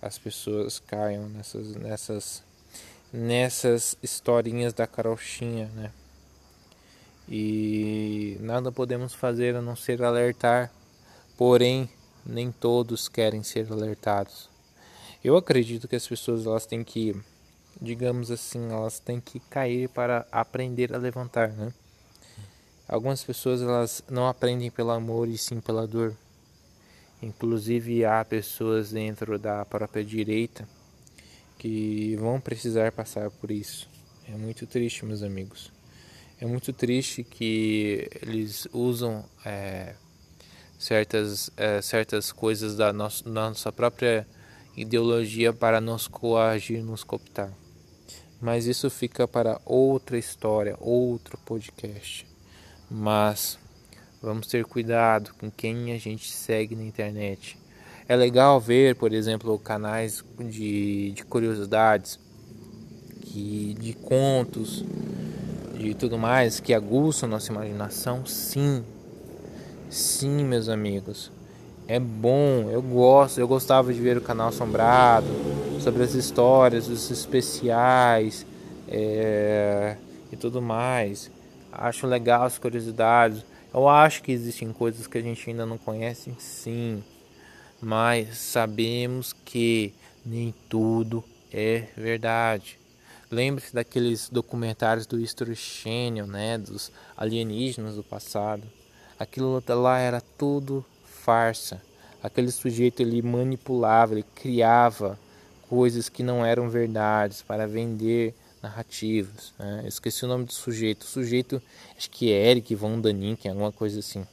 as 0.01 0.19
pessoas 0.19 0.79
caiam 0.79 1.27
nessas 1.29 1.75
nessas 1.75 2.43
nessas 3.12 3.97
historinhas 4.03 4.71
da 4.71 4.85
carochinha, 4.85 5.65
né? 5.75 5.91
e 7.29 8.38
nada 8.39 8.71
podemos 8.71 9.13
fazer 9.13 9.55
a 9.55 9.62
não 9.62 9.75
ser 9.75 10.01
alertar, 10.03 10.71
porém 11.38 11.88
nem 12.25 12.51
todos 12.51 13.07
querem 13.07 13.43
ser 13.43 13.71
alertados. 13.71 14.49
Eu 15.23 15.38
acredito 15.38 15.88
que 15.88 15.95
as 15.95 16.07
pessoas 16.07 16.45
elas 16.45 16.65
têm 16.65 16.83
que, 16.83 17.15
digamos 17.82 18.32
assim, 18.32 18.71
elas 18.71 18.99
têm 18.99 19.19
que 19.19 19.39
cair 19.39 19.89
para 19.89 20.25
aprender 20.32 20.93
a 20.93 20.97
levantar, 20.97 21.49
né? 21.49 21.73
Algumas 22.88 23.23
pessoas 23.23 23.62
elas 23.62 24.03
não 24.10 24.27
aprendem 24.27 24.71
pelo 24.71 24.91
amor 24.91 25.27
e 25.27 25.38
sim 25.38 25.62
pela 25.62 25.86
dor. 25.86 26.15
Inclusive 27.21 28.03
há 28.03 28.25
pessoas 28.25 28.91
dentro 28.91 29.38
da 29.38 29.63
própria 29.65 30.03
direita 30.03 30.67
que 31.58 32.15
vão 32.15 32.39
precisar 32.39 32.91
passar 32.91 33.29
por 33.29 33.51
isso. 33.51 33.88
É 34.27 34.32
muito 34.32 34.65
triste, 34.65 35.05
meus 35.05 35.21
amigos. 35.21 35.71
É 36.39 36.45
muito 36.45 36.71
triste 36.71 37.23
que 37.23 38.10
eles 38.21 38.67
usam 38.71 39.25
é, 39.45 39.93
certas, 40.79 41.51
é, 41.58 41.82
certas 41.82 42.32
coisas 42.32 42.77
da 42.77 42.93
nossa, 42.93 43.29
nossa 43.29 43.71
própria 43.71 44.25
ideologia 44.81 45.51
para 45.51 45.81
nos 45.81 46.07
coagir, 46.07 46.83
nos 46.83 47.03
cooptar. 47.03 47.51
Mas 48.41 48.65
isso 48.65 48.89
fica 48.89 49.27
para 49.27 49.59
outra 49.65 50.17
história, 50.17 50.77
outro 50.79 51.37
podcast. 51.39 52.25
Mas 52.89 53.59
vamos 54.21 54.47
ter 54.47 54.63
cuidado 54.65 55.33
com 55.39 55.51
quem 55.51 55.91
a 55.91 55.97
gente 55.97 56.31
segue 56.31 56.75
na 56.75 56.83
internet. 56.83 57.57
É 58.07 58.15
legal 58.15 58.59
ver, 58.59 58.95
por 58.95 59.13
exemplo, 59.13 59.59
canais 59.59 60.23
de, 60.39 61.11
de 61.11 61.23
curiosidades, 61.23 62.17
que, 63.21 63.75
de 63.79 63.93
contos, 63.93 64.83
e 65.77 65.93
tudo 65.93 66.17
mais 66.17 66.59
que 66.59 66.73
aguçam 66.73 67.29
nossa 67.29 67.51
imaginação, 67.51 68.25
sim. 68.25 68.83
Sim, 69.89 70.43
meus 70.45 70.69
amigos. 70.69 71.31
É 71.89 71.99
bom, 71.99 72.69
eu 72.69 72.84
gosto, 72.84 73.39
eu 73.39 73.47
gostava 73.47 73.91
de 73.91 73.99
ver 73.99 74.15
o 74.15 74.21
canal 74.21 74.49
Assombrado, 74.49 75.25
sobre 75.82 76.04
as 76.04 76.13
histórias, 76.13 76.88
os 76.88 77.10
especiais 77.10 78.45
é, 78.88 79.97
e 80.32 80.38
tudo 80.38 80.62
mais. 80.62 81.32
Acho 81.71 82.06
legal 82.06 82.43
as 82.43 82.60
curiosidades. 82.60 83.43
Eu 83.73 83.89
acho 83.89 84.21
que 84.21 84.32
existem 84.32 84.71
coisas 84.71 85.08
que 85.08 85.17
a 85.17 85.21
gente 85.21 85.49
ainda 85.49 85.65
não 85.65 85.80
conhece, 85.80 86.32
sim. 86.38 87.04
Mas 87.82 88.38
sabemos 88.38 89.34
que 89.34 89.91
nem 90.23 90.54
tudo 90.69 91.23
é 91.52 91.88
verdade. 91.97 92.78
Lembre-se 93.32 93.73
daqueles 93.73 94.30
documentários 94.30 95.08
do 95.08 95.19
History 95.19 95.56
Channel, 95.56 96.28
né, 96.28 96.56
dos 96.60 96.91
alienígenas 97.17 97.95
do 97.95 98.04
passado. 98.04 98.62
Aquilo 99.17 99.63
lá 99.67 99.97
era 99.97 100.21
tudo 100.21 100.86
farsa. 101.23 101.82
Aquele 102.21 102.51
sujeito 102.51 103.01
ele 103.01 103.21
manipulava, 103.21 104.13
ele 104.13 104.25
criava 104.36 105.17
coisas 105.69 106.10
que 106.10 106.23
não 106.23 106.45
eram 106.45 106.69
verdades 106.69 107.41
para 107.41 107.67
vender 107.67 108.34
narrativas. 108.62 109.53
Né? 109.58 109.82
Eu 109.84 109.88
esqueci 109.88 110.25
o 110.25 110.27
nome 110.27 110.45
do 110.45 110.53
sujeito. 110.53 111.03
O 111.03 111.08
sujeito, 111.08 111.62
acho 111.97 112.10
que 112.10 112.32
é 112.32 112.51
Eric 112.51 112.73
von 112.75 112.99
Daniken, 112.99 113.51
alguma 113.51 113.71
coisa 113.71 113.99
assim. 113.99 114.25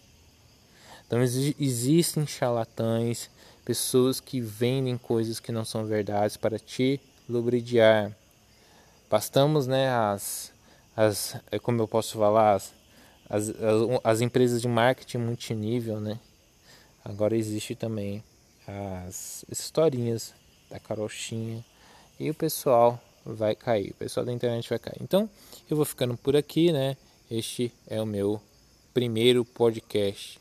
Então 1.06 1.22
existem 1.22 2.26
charlatães, 2.26 3.30
pessoas 3.64 4.18
que 4.18 4.40
vendem 4.40 4.98
coisas 4.98 5.38
que 5.38 5.52
não 5.52 5.64
são 5.64 5.84
verdades 5.84 6.36
para 6.36 6.58
te 6.58 7.00
lubridiar 7.28 8.12
Bastamos, 9.08 9.68
né, 9.68 9.88
as, 9.88 10.52
as 10.96 11.36
é 11.52 11.60
como 11.60 11.80
eu 11.80 11.86
posso 11.86 12.18
falar, 12.18 12.56
as, 12.56 12.72
as, 13.30 13.48
as 14.02 14.20
empresas 14.20 14.60
de 14.60 14.66
marketing 14.66 15.18
multinível, 15.18 16.00
né? 16.00 16.18
Agora 17.08 17.36
existe 17.36 17.76
também 17.76 18.20
as 18.66 19.44
historinhas 19.48 20.34
da 20.68 20.80
carochinha 20.80 21.64
e 22.18 22.28
o 22.28 22.34
pessoal 22.34 23.00
vai 23.24 23.54
cair, 23.54 23.92
o 23.92 23.94
pessoal 23.94 24.26
da 24.26 24.32
internet 24.32 24.68
vai 24.68 24.78
cair. 24.80 24.98
Então, 25.00 25.30
eu 25.70 25.76
vou 25.76 25.86
ficando 25.86 26.16
por 26.16 26.36
aqui, 26.36 26.72
né? 26.72 26.96
Este 27.30 27.72
é 27.86 28.02
o 28.02 28.06
meu 28.06 28.42
primeiro 28.92 29.44
podcast. 29.44 30.40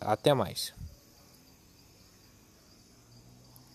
Até 0.00 0.32
mais. 0.32 0.72